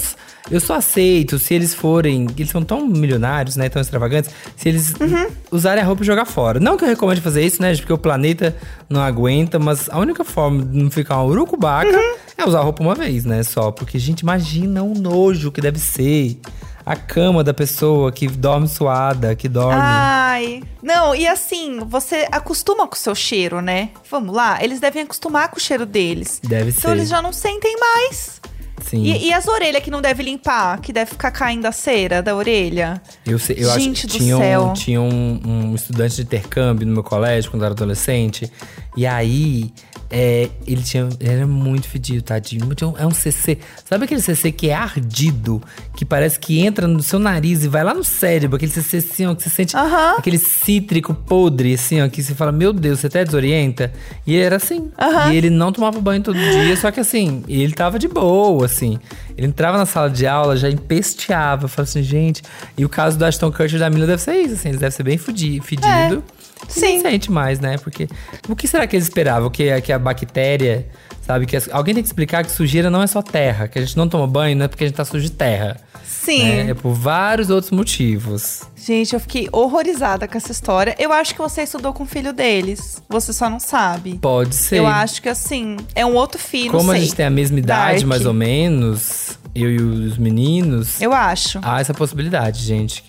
eu 0.50 0.60
só 0.60 0.74
aceito 0.74 1.38
se 1.38 1.54
eles 1.54 1.72
forem. 1.72 2.26
Eles 2.36 2.50
são 2.50 2.62
tão 2.64 2.84
milionários, 2.86 3.54
né? 3.56 3.68
Tão 3.68 3.80
extravagantes. 3.80 4.30
Se 4.56 4.68
eles 4.68 4.92
Uhum. 5.00 5.28
usarem 5.52 5.82
a 5.82 5.86
roupa 5.86 6.02
e 6.02 6.06
jogar 6.06 6.24
fora. 6.24 6.58
Não 6.58 6.76
que 6.76 6.82
eu 6.84 6.88
recomende 6.88 7.20
fazer 7.20 7.46
isso, 7.46 7.62
né? 7.62 7.74
Porque 7.76 7.92
o 7.92 7.96
planeta 7.98 8.56
não 8.90 9.00
aguenta, 9.00 9.58
mas 9.60 9.88
a 9.88 9.98
única 9.98 10.24
forma 10.24 10.64
de 10.64 10.76
não 10.82 10.90
ficar 10.90 11.16
uma 11.16 11.24
urucubaca 11.30 11.90
Uhum. 11.96 12.14
é 12.36 12.44
usar 12.44 12.58
a 12.58 12.62
roupa 12.62 12.82
uma 12.82 12.94
vez, 12.96 13.24
né? 13.24 13.42
Só. 13.44 13.70
Porque, 13.70 13.98
gente, 14.00 14.20
imagina 14.20 14.82
o 14.82 14.94
nojo 14.94 15.52
que 15.52 15.60
deve 15.60 15.78
ser. 15.78 16.40
A 16.88 16.96
cama 16.96 17.44
da 17.44 17.52
pessoa 17.52 18.10
que 18.10 18.26
dorme 18.26 18.66
suada, 18.66 19.34
que 19.36 19.46
dorme. 19.48 19.78
Ai. 19.78 20.62
Não, 20.82 21.14
e 21.14 21.26
assim, 21.26 21.80
você 21.86 22.26
acostuma 22.32 22.86
com 22.88 22.94
o 22.94 22.98
seu 22.98 23.14
cheiro, 23.14 23.60
né? 23.60 23.90
Vamos 24.10 24.34
lá, 24.34 24.62
eles 24.64 24.80
devem 24.80 25.02
acostumar 25.02 25.48
com 25.50 25.56
o 25.58 25.60
cheiro 25.60 25.84
deles. 25.84 26.40
Deve 26.42 26.70
Então 26.70 26.90
ser. 26.90 26.96
eles 26.96 27.08
já 27.10 27.20
não 27.20 27.32
sentem 27.32 27.76
mais. 27.78 28.40
Sim. 28.86 29.02
E, 29.02 29.26
e 29.26 29.32
as 29.34 29.46
orelhas 29.46 29.82
que 29.82 29.90
não 29.90 30.00
deve 30.00 30.22
limpar, 30.22 30.80
que 30.80 30.92
deve 30.92 31.10
ficar 31.10 31.30
caindo 31.30 31.66
a 31.66 31.72
cera 31.72 32.22
da 32.22 32.34
orelha. 32.34 33.02
Eu, 33.26 33.38
sei- 33.38 33.56
eu 33.58 33.68
Gente 33.74 34.06
acho 34.06 34.06
do 34.06 34.12
que 34.12 34.18
tinha, 34.20 34.36
céu. 34.38 34.62
um, 34.68 34.72
tinha 34.72 35.00
um, 35.02 35.40
um 35.44 35.74
estudante 35.74 36.16
de 36.16 36.22
intercâmbio 36.22 36.86
no 36.86 36.94
meu 36.94 37.02
colégio 37.02 37.50
quando 37.50 37.62
eu 37.62 37.66
era 37.66 37.74
adolescente. 37.74 38.50
E 38.96 39.06
aí, 39.06 39.74
é, 40.10 40.48
ele, 40.66 40.82
tinha, 40.82 41.08
ele 41.20 41.30
era 41.30 41.46
muito 41.46 41.88
fedido, 41.88 42.22
tadinho. 42.22 42.66
É 42.96 43.06
um 43.06 43.10
CC. 43.10 43.58
Sabe 43.84 44.04
aquele 44.04 44.22
CC 44.22 44.50
que 44.50 44.70
é 44.70 44.74
ardido? 44.74 45.62
Que 45.96 46.04
parece 46.04 46.38
que 46.38 46.60
entra 46.60 46.86
no 46.86 47.02
seu 47.02 47.18
nariz 47.18 47.62
e 47.64 47.68
vai 47.68 47.84
lá 47.84 47.92
no 47.92 48.04
cérebro. 48.04 48.56
Aquele 48.56 48.72
CC 48.72 48.98
assim, 48.98 49.26
ó, 49.26 49.34
que 49.34 49.42
você 49.42 49.50
sente 49.50 49.76
aquele 49.76 50.38
cítrico 50.38 51.12
podre, 51.12 51.74
assim, 51.74 52.00
ó, 52.00 52.08
que 52.08 52.22
você 52.22 52.34
fala, 52.34 52.50
meu 52.52 52.72
Deus, 52.72 53.00
você 53.00 53.06
até 53.08 53.24
desorienta. 53.24 53.92
E 54.26 54.34
ele 54.34 54.44
era 54.44 54.56
assim. 54.56 54.90
E 55.30 55.36
ele 55.36 55.50
não 55.50 55.72
tomava 55.72 56.00
banho 56.00 56.22
todo 56.22 56.38
dia, 56.38 56.76
só 56.76 56.90
que 56.90 57.00
assim, 57.00 57.42
ele 57.46 57.72
tava 57.72 57.98
de 57.98 58.08
boa, 58.08 58.64
assim. 58.64 58.98
Ele 59.36 59.46
entrava 59.46 59.78
na 59.78 59.86
sala 59.86 60.10
de 60.10 60.26
aula, 60.26 60.56
já 60.56 60.68
empesteava. 60.70 61.68
Falava 61.68 61.88
assim, 61.88 62.02
gente. 62.02 62.42
E 62.76 62.84
o 62.84 62.88
caso 62.88 63.16
do 63.18 63.24
Ashton 63.24 63.52
Kutcher 63.52 63.76
e 63.76 63.78
da 63.78 63.90
Mila 63.90 64.06
deve 64.06 64.22
ser 64.22 64.34
isso, 64.34 64.54
assim. 64.54 64.70
Eles 64.70 64.80
devem 64.80 64.96
ser 64.96 65.02
bem 65.02 65.18
fedido. 65.18 66.24
Sim. 66.66 67.00
Sente 67.00 67.30
mais, 67.30 67.60
né? 67.60 67.76
Porque. 67.78 68.08
O 68.48 68.56
que 68.56 68.66
será 68.66 68.86
que 68.86 68.96
eles 68.96 69.06
esperavam? 69.06 69.50
Que, 69.50 69.80
que 69.80 69.92
a 69.92 69.98
bactéria. 69.98 70.86
Sabe? 71.22 71.44
Que 71.46 71.56
as- 71.56 71.68
alguém 71.70 71.94
tem 71.94 72.02
que 72.02 72.08
explicar 72.08 72.42
que 72.44 72.50
sujeira 72.50 72.88
não 72.90 73.02
é 73.02 73.06
só 73.06 73.20
terra. 73.22 73.68
Que 73.68 73.78
a 73.78 73.82
gente 73.82 73.96
não 73.96 74.08
toma 74.08 74.26
banho, 74.26 74.56
não 74.56 74.64
é 74.64 74.68
porque 74.68 74.84
a 74.84 74.86
gente 74.86 74.96
tá 74.96 75.04
sujo 75.04 75.24
de 75.24 75.32
terra. 75.32 75.76
Sim. 76.04 76.42
né? 76.42 76.70
É 76.70 76.74
por 76.74 76.92
vários 76.94 77.50
outros 77.50 77.70
motivos. 77.70 78.62
Gente, 78.76 79.12
eu 79.12 79.20
fiquei 79.20 79.48
horrorizada 79.52 80.26
com 80.26 80.36
essa 80.38 80.50
história. 80.52 80.94
Eu 80.98 81.12
acho 81.12 81.34
que 81.34 81.40
você 81.40 81.62
estudou 81.62 81.92
com 81.92 82.04
o 82.04 82.06
filho 82.06 82.32
deles. 82.32 83.02
Você 83.08 83.32
só 83.32 83.48
não 83.50 83.60
sabe. 83.60 84.18
Pode 84.18 84.54
ser. 84.54 84.78
Eu 84.78 84.86
acho 84.86 85.20
que 85.20 85.28
assim, 85.28 85.76
é 85.94 86.04
um 86.06 86.14
outro 86.14 86.38
filho. 86.40 86.70
Como 86.70 86.84
não 86.84 86.90
a 86.92 86.94
sei. 86.96 87.04
gente 87.04 87.14
tem 87.16 87.26
a 87.26 87.30
mesma 87.30 87.58
idade, 87.58 87.96
Dark. 88.00 88.06
mais 88.08 88.24
ou 88.26 88.32
menos, 88.32 89.37
eu 89.54 89.70
e 89.70 89.76
os 89.80 90.18
meninos, 90.18 91.00
Eu 91.00 91.12
acho. 91.12 91.58
há 91.62 91.80
essa 91.80 91.92
possibilidade, 91.94 92.60
gente. 92.62 93.04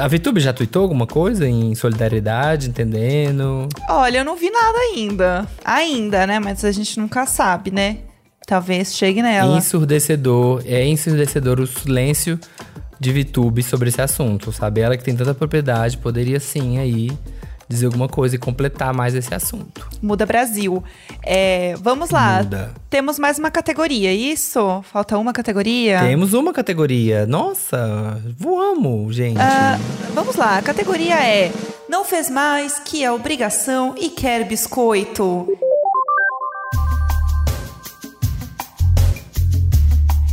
A 0.00 0.08
Vitube 0.08 0.40
já 0.40 0.52
tweetou 0.52 0.82
alguma 0.82 1.06
coisa 1.06 1.46
em 1.48 1.74
solidariedade, 1.74 2.68
entendendo? 2.68 3.68
Olha, 3.88 4.18
eu 4.18 4.24
não 4.24 4.36
vi 4.36 4.50
nada 4.50 4.78
ainda. 4.78 5.46
Ainda, 5.64 6.26
né? 6.26 6.38
Mas 6.38 6.64
a 6.64 6.72
gente 6.72 6.98
nunca 7.00 7.26
sabe, 7.26 7.70
né? 7.70 7.98
Talvez 8.46 8.94
chegue 8.94 9.22
nela. 9.22 9.56
Ensurdecedor, 9.56 10.62
é 10.66 10.84
ensurdecedor 10.86 11.58
o 11.60 11.66
silêncio 11.66 12.38
de 12.98 13.12
Vitube 13.12 13.62
sobre 13.62 13.88
esse 13.88 14.00
assunto, 14.00 14.52
sabe? 14.52 14.80
Ela 14.80 14.96
que 14.96 15.04
tem 15.04 15.16
tanta 15.16 15.34
propriedade, 15.34 15.98
poderia 15.98 16.38
sim 16.40 16.78
aí 16.78 17.10
dizer 17.68 17.86
alguma 17.86 18.08
coisa 18.08 18.36
e 18.36 18.38
completar 18.38 18.92
mais 18.94 19.14
esse 19.14 19.34
assunto. 19.34 19.88
Muda 20.02 20.24
Brasil. 20.24 20.82
É, 21.22 21.74
vamos 21.80 22.10
lá. 22.10 22.42
Muda. 22.42 22.74
Temos 22.88 23.18
mais 23.18 23.38
uma 23.38 23.50
categoria, 23.50 24.12
isso? 24.12 24.82
Falta 24.92 25.18
uma 25.18 25.32
categoria? 25.32 26.00
Temos 26.00 26.32
uma 26.32 26.52
categoria. 26.52 27.26
Nossa, 27.26 28.22
voamos, 28.38 29.14
gente. 29.16 29.40
Ah, 29.40 29.78
vamos 30.14 30.36
lá, 30.36 30.58
a 30.58 30.62
categoria 30.62 31.16
é 31.16 31.52
Não 31.88 32.04
fez 32.04 32.30
mais 32.30 32.78
que 32.78 33.04
a 33.04 33.12
obrigação 33.12 33.94
e 33.98 34.08
quer 34.10 34.44
biscoito. 34.44 35.46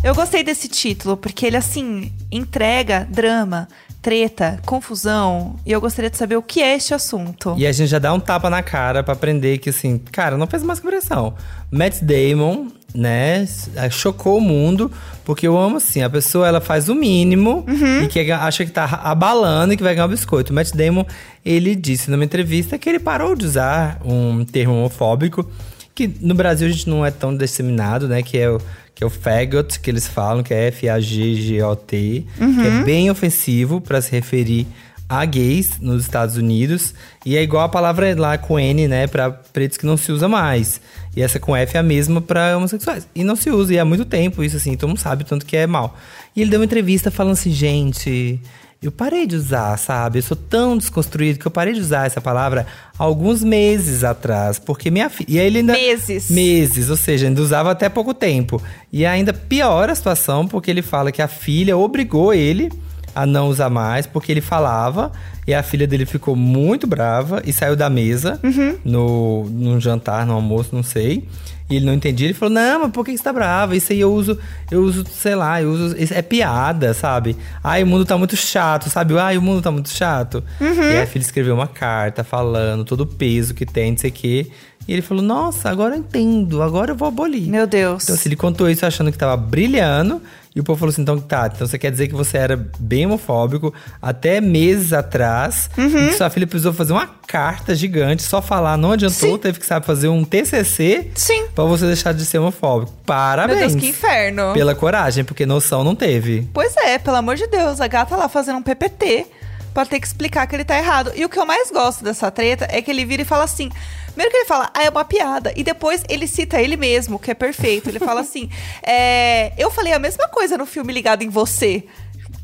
Eu 0.03 0.13
gostei 0.13 0.43
desse 0.43 0.67
título, 0.67 1.15
porque 1.15 1.45
ele, 1.45 1.55
assim, 1.55 2.11
entrega 2.29 3.07
drama, 3.09 3.69
treta, 4.01 4.59
confusão. 4.65 5.55
E 5.65 5.71
eu 5.71 5.79
gostaria 5.79 6.09
de 6.09 6.17
saber 6.17 6.35
o 6.35 6.41
que 6.41 6.61
é 6.61 6.75
este 6.75 6.93
assunto. 6.93 7.55
E 7.57 7.65
a 7.65 7.71
gente 7.71 7.87
já 7.87 7.99
dá 7.99 8.11
um 8.11 8.19
tapa 8.19 8.49
na 8.49 8.61
cara 8.61 9.01
pra 9.01 9.13
aprender 9.13 9.59
que, 9.59 9.69
assim, 9.69 9.97
cara, 9.97 10.37
não 10.37 10.45
fez 10.45 10.61
mais 10.61 10.81
que 10.81 10.85
pressão. 10.85 11.35
Matt 11.71 12.01
Damon, 12.01 12.67
né, 12.93 13.47
chocou 13.89 14.39
o 14.39 14.41
mundo, 14.41 14.91
porque 15.23 15.47
eu 15.47 15.57
amo, 15.57 15.77
assim, 15.77 16.03
a 16.03 16.09
pessoa, 16.09 16.49
ela 16.49 16.59
faz 16.59 16.89
o 16.89 16.95
mínimo 16.95 17.65
e 18.03 18.07
que 18.09 18.29
acha 18.29 18.65
que 18.65 18.71
tá 18.71 18.99
abalando 19.05 19.73
e 19.73 19.77
que 19.77 19.83
vai 19.83 19.95
ganhar 19.95 20.07
o 20.07 20.09
biscoito. 20.09 20.51
O 20.51 20.55
Matt 20.55 20.71
Damon, 20.73 21.05
ele 21.45 21.75
disse 21.75 22.11
numa 22.11 22.25
entrevista 22.25 22.77
que 22.77 22.89
ele 22.89 22.99
parou 22.99 23.37
de 23.37 23.45
usar 23.45 24.01
um 24.03 24.43
termo 24.43 24.73
homofóbico, 24.73 25.49
que 25.93 26.07
no 26.21 26.33
Brasil 26.33 26.67
a 26.67 26.71
gente 26.71 26.89
não 26.89 27.05
é 27.05 27.11
tão 27.11 27.35
disseminado, 27.35 28.07
né, 28.07 28.21
que 28.21 28.37
é 28.37 28.49
o 28.49 28.59
que 28.95 29.03
é 29.03 29.07
o 29.07 29.09
faggot, 29.09 29.79
que 29.79 29.89
eles 29.89 30.07
falam, 30.07 30.43
que 30.43 30.53
é 30.53 30.67
F-A-G-G-O-T, 30.67 32.25
que 32.37 32.67
é 32.67 32.83
bem 32.83 33.09
ofensivo 33.09 33.81
pra 33.81 33.99
se 34.01 34.11
referir 34.11 34.67
a 35.09 35.25
gays 35.25 35.79
nos 35.79 36.03
Estados 36.03 36.37
Unidos. 36.37 36.93
E 37.25 37.35
é 37.35 37.41
igual 37.41 37.63
a 37.63 37.69
palavra 37.69 38.15
lá 38.15 38.37
com 38.37 38.59
N, 38.59 38.87
né, 38.87 39.07
pra 39.07 39.31
pretos 39.31 39.79
que 39.79 39.85
não 39.85 39.97
se 39.97 40.11
usa 40.11 40.27
mais. 40.27 40.79
E 41.15 41.23
essa 41.23 41.39
com 41.39 41.55
F 41.55 41.75
é 41.75 41.79
a 41.79 41.83
mesma 41.83 42.21
pra 42.21 42.55
homossexuais. 42.55 43.07
E 43.15 43.23
não 43.23 43.35
se 43.35 43.49
usa, 43.49 43.73
e 43.73 43.79
há 43.79 43.85
muito 43.85 44.05
tempo 44.05 44.43
isso, 44.43 44.57
assim, 44.57 44.75
todo 44.75 44.89
mundo 44.89 44.99
sabe, 44.99 45.23
tanto 45.23 45.45
que 45.45 45.57
é 45.57 45.65
mal. 45.65 45.97
E 46.35 46.41
ele 46.41 46.51
deu 46.51 46.59
uma 46.59 46.65
entrevista 46.65 47.09
falando 47.09 47.33
assim, 47.33 47.51
gente. 47.51 48.39
Eu 48.83 48.91
parei 48.91 49.25
de 49.25 49.35
usar, 49.35 49.77
sabe? 49.77 50.19
Eu 50.19 50.23
sou 50.23 50.35
tão 50.35 50.77
desconstruído 50.77 51.39
que 51.39 51.45
eu 51.45 51.51
parei 51.51 51.73
de 51.73 51.79
usar 51.79 52.05
essa 52.05 52.19
palavra 52.19 52.67
alguns 52.97 53.43
meses 53.43 54.03
atrás. 54.03 54.59
Porque 54.59 54.91
minha 54.91 55.09
filha. 55.09 55.27
E 55.29 55.39
aí 55.39 55.47
ele 55.47 55.59
ainda. 55.59 55.73
Meses. 55.73 56.29
Meses, 56.29 56.89
ou 56.89 56.97
seja, 56.97 57.27
ainda 57.27 57.41
usava 57.41 57.71
até 57.71 57.87
pouco 57.87 58.13
tempo. 58.13 58.61
E 58.91 59.05
ainda 59.05 59.33
piora 59.33 59.93
a 59.93 59.95
situação, 59.95 60.47
porque 60.47 60.69
ele 60.69 60.81
fala 60.81 61.11
que 61.11 61.21
a 61.21 61.27
filha 61.27 61.77
obrigou 61.77 62.33
ele 62.33 62.69
a 63.15 63.25
não 63.25 63.47
usar 63.49 63.69
mais, 63.69 64.05
porque 64.07 64.31
ele 64.31 64.41
falava 64.41 65.11
e 65.47 65.53
a 65.53 65.61
filha 65.63 65.85
dele 65.87 66.05
ficou 66.05 66.35
muito 66.35 66.87
brava 66.87 67.41
e 67.45 67.51
saiu 67.53 67.75
da 67.75 67.89
mesa 67.89 68.39
Uhum. 68.43 68.75
no, 68.83 69.43
num 69.49 69.79
jantar, 69.79 70.25
no 70.25 70.33
almoço, 70.33 70.69
não 70.73 70.83
sei. 70.83 71.27
E 71.69 71.77
ele 71.77 71.85
não 71.85 71.93
entendia, 71.93 72.27
ele 72.27 72.33
falou: 72.33 72.53
Não, 72.53 72.81
mas 72.81 72.91
por 72.91 73.05
que 73.05 73.15
você 73.17 73.23
tá 73.23 73.31
brava? 73.31 73.75
Isso 73.75 73.93
aí 73.93 73.99
eu 74.01 74.13
uso, 74.13 74.37
eu 74.69 74.81
uso, 74.83 75.05
sei 75.09 75.33
lá, 75.33 75.61
eu 75.61 75.71
uso. 75.71 75.95
Isso 75.97 76.13
é 76.13 76.21
piada, 76.21 76.93
sabe? 76.93 77.37
Ai, 77.63 77.81
o 77.83 77.87
mundo 77.87 78.03
tá 78.05 78.17
muito 78.17 78.35
chato, 78.35 78.89
sabe? 78.89 79.17
Ai, 79.17 79.37
o 79.37 79.41
mundo 79.41 79.61
tá 79.61 79.71
muito 79.71 79.89
chato. 79.89 80.43
Uhum. 80.59 80.91
E 80.91 80.97
a 81.01 81.07
filha 81.07 81.23
escreveu 81.23 81.55
uma 81.55 81.67
carta 81.67 82.21
falando 82.23 82.83
todo 82.83 83.01
o 83.01 83.05
peso 83.07 83.53
que 83.53 83.65
tem, 83.65 83.91
não 83.91 83.97
sei 83.97 84.09
o 84.09 84.13
quê. 84.13 84.47
E 84.85 84.91
ele 84.91 85.01
falou: 85.01 85.23
Nossa, 85.23 85.69
agora 85.69 85.95
eu 85.95 85.99
entendo, 85.99 86.61
agora 86.61 86.91
eu 86.91 86.95
vou 86.97 87.07
abolir. 87.07 87.47
Meu 87.49 87.65
Deus. 87.65 88.03
Então, 88.03 88.15
assim, 88.15 88.27
ele 88.29 88.35
contou 88.35 88.69
isso 88.69 88.85
achando 88.85 89.09
que 89.11 89.17
tava 89.17 89.37
brilhando. 89.37 90.21
E 90.55 90.59
o 90.59 90.63
povo 90.63 90.79
falou 90.79 90.91
assim: 90.91 91.01
então 91.01 91.19
tá, 91.19 91.49
então 91.53 91.65
você 91.67 91.77
quer 91.77 91.91
dizer 91.91 92.07
que 92.07 92.13
você 92.13 92.37
era 92.37 92.55
bem 92.79 93.05
homofóbico 93.05 93.73
até 94.01 94.39
meses 94.39 94.93
atrás. 94.93 95.69
Uhum. 95.77 96.09
Que 96.09 96.13
sua 96.13 96.29
filha 96.29 96.45
precisou 96.45 96.73
fazer 96.73 96.93
uma 96.93 97.07
carta 97.27 97.73
gigante, 97.73 98.21
só 98.21 98.41
falar, 98.41 98.77
não 98.77 98.91
adiantou, 98.91 99.33
Sim. 99.33 99.37
teve 99.37 99.59
que 99.59 99.65
sabe, 99.65 99.85
fazer 99.85 100.07
um 100.07 100.23
TCC 100.23 101.11
Sim. 101.15 101.47
pra 101.55 101.63
você 101.63 101.87
deixar 101.87 102.13
de 102.13 102.25
ser 102.25 102.37
homofóbico. 102.37 102.91
Meu 102.91 103.03
Parabéns. 103.05 103.59
Deus, 103.59 103.75
que 103.75 103.87
inferno. 103.89 104.53
Pela 104.53 104.75
coragem, 104.75 105.23
porque 105.23 105.45
noção 105.45 105.83
não 105.83 105.95
teve. 105.95 106.47
Pois 106.53 106.75
é, 106.77 106.99
pelo 106.99 107.17
amor 107.17 107.35
de 107.35 107.47
Deus, 107.47 107.81
a 107.81 107.87
gata 107.87 108.15
lá 108.15 108.29
fazendo 108.29 108.57
um 108.57 108.63
PPT 108.63 109.25
pra 109.73 109.85
ter 109.85 109.99
que 109.99 110.07
explicar 110.07 110.45
que 110.47 110.55
ele 110.55 110.63
tá 110.63 110.77
errado. 110.77 111.11
E 111.15 111.25
o 111.25 111.29
que 111.29 111.39
eu 111.39 111.45
mais 111.45 111.71
gosto 111.71 112.03
dessa 112.03 112.29
treta 112.29 112.67
é 112.69 112.81
que 112.81 112.91
ele 112.91 113.05
vira 113.05 113.21
e 113.21 113.25
fala 113.25 113.43
assim. 113.43 113.69
Primeiro 114.07 114.29
que 114.29 114.37
ele 114.37 114.45
fala, 114.45 114.69
ah, 114.73 114.83
é 114.83 114.89
uma 114.89 115.03
piada. 115.03 115.51
E 115.55 115.63
depois 115.63 116.03
ele 116.07 116.27
cita 116.27 116.61
ele 116.61 116.77
mesmo, 116.77 117.17
que 117.17 117.31
é 117.31 117.33
perfeito. 117.33 117.89
Ele 117.89 117.99
fala 117.99 118.21
assim: 118.21 118.49
é, 118.83 119.51
eu 119.57 119.71
falei 119.71 119.91
a 119.91 119.99
mesma 119.99 120.27
coisa 120.27 120.57
no 120.57 120.65
filme 120.65 120.93
Ligado 120.93 121.23
em 121.23 121.29
Você. 121.29 121.83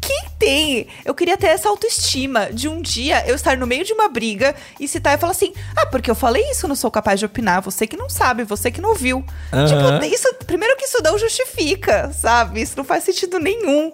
Quem 0.02 0.30
tem? 0.40 0.88
Eu 1.06 1.14
queria 1.14 1.38
ter 1.38 1.48
essa 1.48 1.70
autoestima 1.70 2.48
de 2.52 2.68
um 2.68 2.82
dia 2.82 3.24
eu 3.28 3.36
estar 3.36 3.58
no 3.58 3.68
meio 3.68 3.84
de 3.84 3.94
uma 3.94 4.08
briga 4.08 4.56
e 4.80 4.88
citar 4.88 5.16
e 5.16 5.20
falar 5.20 5.34
assim: 5.34 5.54
Ah, 5.76 5.86
porque 5.86 6.10
eu 6.10 6.16
falei 6.16 6.44
isso, 6.50 6.68
não 6.68 6.76
sou 6.76 6.90
capaz 6.90 7.20
de 7.20 7.26
opinar. 7.28 7.62
Você 7.62 7.86
que 7.86 7.98
não 7.98 8.10
sabe, 8.10 8.44
você 8.44 8.72
que 8.72 8.82
não 8.82 8.96
viu. 8.96 9.24
Aham. 9.54 9.66
Tipo, 10.00 10.06
isso, 10.06 10.34
primeiro 10.48 10.76
que 10.78 10.86
isso 10.86 10.98
não 11.04 11.20
justifica, 11.20 12.12
sabe? 12.14 12.62
Isso 12.62 12.74
não 12.76 12.84
faz 12.84 13.04
sentido 13.04 13.38
nenhum. 13.38 13.92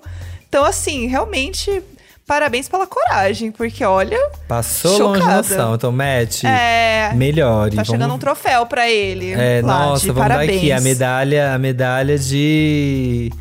Então, 0.47 0.63
assim, 0.63 1.07
realmente, 1.07 1.83
parabéns 2.25 2.67
pela 2.67 2.87
coragem, 2.87 3.51
porque 3.51 3.83
olha. 3.85 4.17
Passou 4.47 4.97
longe 5.09 5.19
Chocada. 5.21 5.37
noção. 5.37 5.75
Então, 5.75 5.91
Matt, 5.91 6.43
É. 6.43 7.11
melhore. 7.15 7.75
Tá 7.75 7.83
chegando 7.83 8.05
um 8.05 8.17
vamos... 8.17 8.21
troféu 8.21 8.65
pra 8.65 8.89
ele. 8.89 9.31
É, 9.33 9.61
lá, 9.63 9.87
nossa, 9.87 10.01
de 10.01 10.07
vamos 10.11 10.21
parabéns. 10.21 10.51
dar 10.51 10.57
aqui 10.57 10.71
a 10.71 10.81
medalha, 10.81 11.53
a 11.53 11.57
medalha 11.59 12.17
de, 12.17 13.31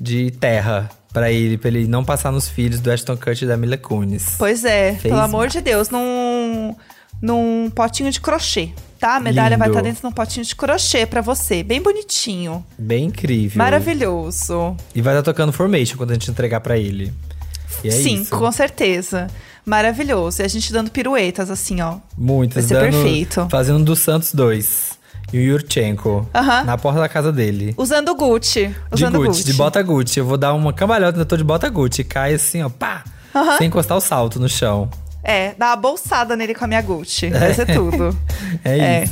de 0.00 0.30
terra 0.32 0.88
pra 1.12 1.30
ele, 1.30 1.56
pra 1.56 1.68
ele 1.68 1.86
não 1.86 2.04
passar 2.04 2.32
nos 2.32 2.48
filhos 2.48 2.80
do 2.80 2.90
Ashton 2.90 3.16
Kutcher 3.16 3.44
e 3.44 3.46
da 3.46 3.56
Mila 3.56 3.76
Kunis. 3.76 4.34
Pois 4.36 4.64
é, 4.64 4.90
Fez 4.92 5.02
pelo 5.02 5.20
amor 5.20 5.38
mal. 5.42 5.46
de 5.46 5.60
Deus, 5.60 5.88
num, 5.90 6.74
num 7.22 7.70
potinho 7.72 8.10
de 8.10 8.20
crochê, 8.20 8.70
tá? 8.98 9.14
A 9.14 9.20
medalha 9.20 9.56
vai 9.56 9.68
Lindo. 9.68 9.78
estar 9.78 9.88
dentro 9.88 10.00
de 10.02 10.06
um 10.08 10.12
potinho 10.12 10.44
de 10.44 10.56
crochê 10.56 11.06
pra 11.06 11.20
você, 11.20 11.62
bem 11.62 11.80
bonitinho. 11.80 12.66
Bem 12.76 13.04
incrível. 13.04 13.58
Maravilhoso. 13.58 14.76
E 14.92 15.00
vai 15.00 15.14
estar 15.14 15.22
tocando 15.22 15.52
Formation 15.52 15.96
quando 15.96 16.10
a 16.10 16.14
gente 16.14 16.28
entregar 16.28 16.58
pra 16.60 16.76
ele. 16.76 17.12
É 17.84 17.90
Sim, 17.90 18.22
isso. 18.22 18.36
com 18.36 18.50
certeza. 18.52 19.26
Maravilhoso. 19.64 20.42
E 20.42 20.44
a 20.44 20.48
gente 20.48 20.72
dando 20.72 20.90
piruetas 20.90 21.50
assim, 21.50 21.80
ó. 21.80 21.96
Muitas. 22.16 22.68
Vai 22.68 22.80
ser 22.80 22.90
dando- 22.90 23.02
perfeito. 23.02 23.46
Fazendo 23.50 23.84
do 23.84 23.96
Santos 23.96 24.32
2. 24.34 24.92
E 25.32 25.38
o 25.38 25.40
Yurchenko. 25.40 26.28
Na 26.64 26.76
porta 26.78 27.00
da 27.00 27.08
casa 27.08 27.32
dele. 27.32 27.74
Usando 27.76 28.10
o 28.10 28.14
Gucci. 28.14 28.66
De 28.68 28.74
Usando 28.92 29.16
Gucci, 29.18 29.28
Gucci. 29.28 29.44
de 29.44 29.52
bota 29.54 29.82
Gucci. 29.82 30.20
Eu 30.20 30.26
vou 30.26 30.36
dar 30.36 30.52
uma 30.54 30.72
cambalhota, 30.72 31.18
eu 31.18 31.26
tô 31.26 31.36
de 31.36 31.42
bota 31.42 31.68
Gucci. 31.68 32.04
Cai 32.04 32.34
assim, 32.34 32.62
ó, 32.62 32.68
pá! 32.68 33.02
Sem 33.58 33.66
encostar 33.66 33.96
o 33.96 34.00
salto 34.00 34.38
no 34.38 34.48
chão. 34.48 34.88
É, 35.24 35.54
dá 35.58 35.68
uma 35.70 35.76
bolsada 35.76 36.36
nele 36.36 36.54
com 36.54 36.64
a 36.66 36.68
minha 36.68 36.82
Gucci. 36.82 37.30
Vai 37.30 37.52
ser 37.54 37.66
tudo. 37.74 38.16
É, 38.64 38.78
É. 38.78 39.04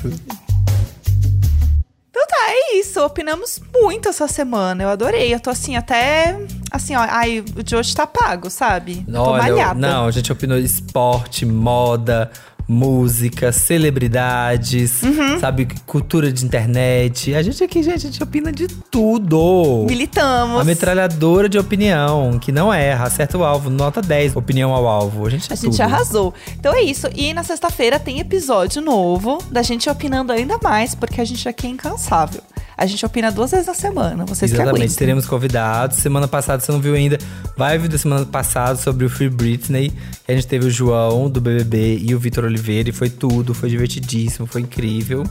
Então 2.22 2.26
tá, 2.28 2.52
é 2.52 2.76
isso. 2.76 3.00
Opinamos 3.04 3.60
muito 3.74 4.08
essa 4.08 4.28
semana. 4.28 4.84
Eu 4.84 4.88
adorei. 4.88 5.34
Eu 5.34 5.40
tô 5.40 5.50
assim, 5.50 5.76
até. 5.76 6.38
Assim, 6.70 6.94
ó. 6.94 7.00
Ai, 7.00 7.40
o 7.56 7.62
de 7.62 7.74
hoje 7.74 7.94
tá 7.94 8.06
pago, 8.06 8.48
sabe? 8.48 9.04
Eu 9.08 9.14
tô 9.14 9.30
Olha, 9.30 9.42
malhada. 9.42 9.80
não, 9.80 10.06
a 10.06 10.10
gente 10.10 10.30
opinou 10.30 10.56
esporte, 10.56 11.44
moda, 11.44 12.30
música, 12.72 13.52
celebridades, 13.52 15.02
Uhum. 15.02 15.38
sabe, 15.38 15.68
cultura 15.86 16.32
de 16.32 16.44
internet. 16.44 17.34
A 17.34 17.42
gente 17.42 17.62
aqui, 17.62 17.82
gente, 17.82 17.94
a 18.06 18.10
gente 18.10 18.22
opina 18.22 18.50
de 18.50 18.66
tudo. 18.66 19.84
Militamos. 19.88 20.60
A 20.60 20.64
metralhadora 20.64 21.48
de 21.48 21.58
opinião, 21.58 22.38
que 22.38 22.50
não 22.50 22.72
erra, 22.72 23.04
acerta 23.06 23.36
o 23.38 23.44
alvo, 23.44 23.70
nota 23.70 24.00
10, 24.02 24.34
opinião 24.36 24.72
ao 24.72 24.86
alvo. 24.86 25.26
A 25.26 25.30
gente 25.30 25.50
é 25.50 25.52
A 25.52 25.56
gente 25.56 25.70
tudo. 25.72 25.80
arrasou. 25.82 26.34
Então 26.58 26.74
é 26.74 26.82
isso. 26.82 27.06
E 27.14 27.32
na 27.34 27.42
sexta-feira 27.42 27.98
tem 27.98 28.18
episódio 28.20 28.80
novo 28.82 29.38
da 29.50 29.62
gente 29.62 29.88
opinando 29.88 30.32
ainda 30.32 30.58
mais, 30.62 30.94
porque 30.94 31.20
a 31.20 31.24
gente 31.24 31.48
aqui 31.48 31.66
é 31.66 31.70
incansável. 31.70 32.40
A 32.82 32.86
gente 32.86 33.06
opina 33.06 33.30
duas 33.30 33.52
vezes 33.52 33.68
na 33.68 33.74
semana. 33.74 34.24
Vocês 34.24 34.50
que 34.50 34.56
Exatamente, 34.56 34.82
aguentem. 34.82 34.96
teremos 34.96 35.24
convidados. 35.24 35.98
Semana 35.98 36.26
passada, 36.26 36.60
você 36.60 36.72
não 36.72 36.80
viu 36.80 36.94
ainda, 36.94 37.16
vai 37.56 37.78
vir 37.78 37.86
da 37.86 37.96
semana 37.96 38.26
passada 38.26 38.74
sobre 38.74 39.04
o 39.04 39.08
Free 39.08 39.28
Britney. 39.28 39.90
que 40.26 40.32
A 40.32 40.34
gente 40.34 40.48
teve 40.48 40.66
o 40.66 40.70
João 40.70 41.30
do 41.30 41.40
BBB 41.40 41.98
e 42.02 42.12
o 42.12 42.18
Vitor 42.18 42.42
Oliveira 42.42 42.88
e 42.88 42.92
foi 42.92 43.08
tudo, 43.08 43.54
foi 43.54 43.70
divertidíssimo, 43.70 44.48
foi 44.48 44.62
incrível. 44.62 45.22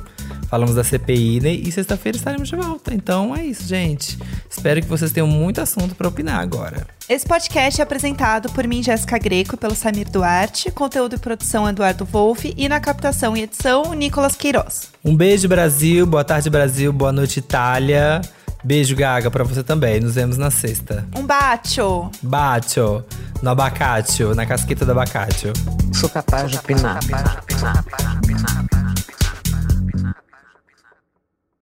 Falamos 0.50 0.76
da 0.76 0.84
CPI 0.86 1.42
né? 1.42 1.52
e 1.52 1.70
sexta-feira 1.74 2.18
estaremos 2.18 2.48
de 2.48 2.56
volta. 2.56 2.94
Então 2.94 3.36
é 3.36 3.46
isso, 3.46 3.68
gente. 3.68 4.18
Espero 4.50 4.82
que 4.82 4.88
vocês 4.88 5.12
tenham 5.12 5.28
muito 5.28 5.60
assunto 5.60 5.94
para 5.94 6.08
opinar 6.08 6.40
agora. 6.40 6.88
Esse 7.10 7.26
podcast 7.26 7.82
é 7.82 7.84
apresentado 7.84 8.50
por 8.54 8.66
mim, 8.66 8.82
Jéssica 8.82 9.18
Greco, 9.18 9.56
e 9.56 9.58
pelo 9.58 9.76
Samir 9.76 10.10
Duarte. 10.10 10.72
Conteúdo 10.72 11.18
e 11.18 11.20
produção 11.20 11.68
Eduardo 11.68 12.06
Wolff. 12.06 12.54
E 12.56 12.70
na 12.70 12.80
captação 12.80 13.36
e 13.36 13.42
edição, 13.42 13.94
Nicolas 13.94 14.38
Queiroz. 14.38 14.91
Um 15.04 15.16
beijo, 15.16 15.48
Brasil. 15.48 16.06
Boa 16.06 16.24
tarde, 16.24 16.50
Brasil. 16.50 16.94
Boa 16.94 17.12
noite, 17.12 17.40
Itália. 17.40 18.22
Beijo, 18.64 18.96
Gaga, 18.96 19.32
pra 19.32 19.44
você 19.44 19.64
também. 19.64 20.00
Nos 20.00 20.14
vemos 20.16 20.38
na 20.38 20.52
sexta. 20.52 21.08
Um 21.16 21.26
bacio! 21.26 22.12
Bacio, 22.22 23.04
no 23.42 23.50
abacate, 23.50 24.24
na 24.36 24.46
casqueta 24.46 24.86
do 24.86 24.92
abacate. 24.92 25.52
Sou 25.94 26.08
capaz 26.08 26.52
de 26.52 26.58
opinar. 26.58 27.00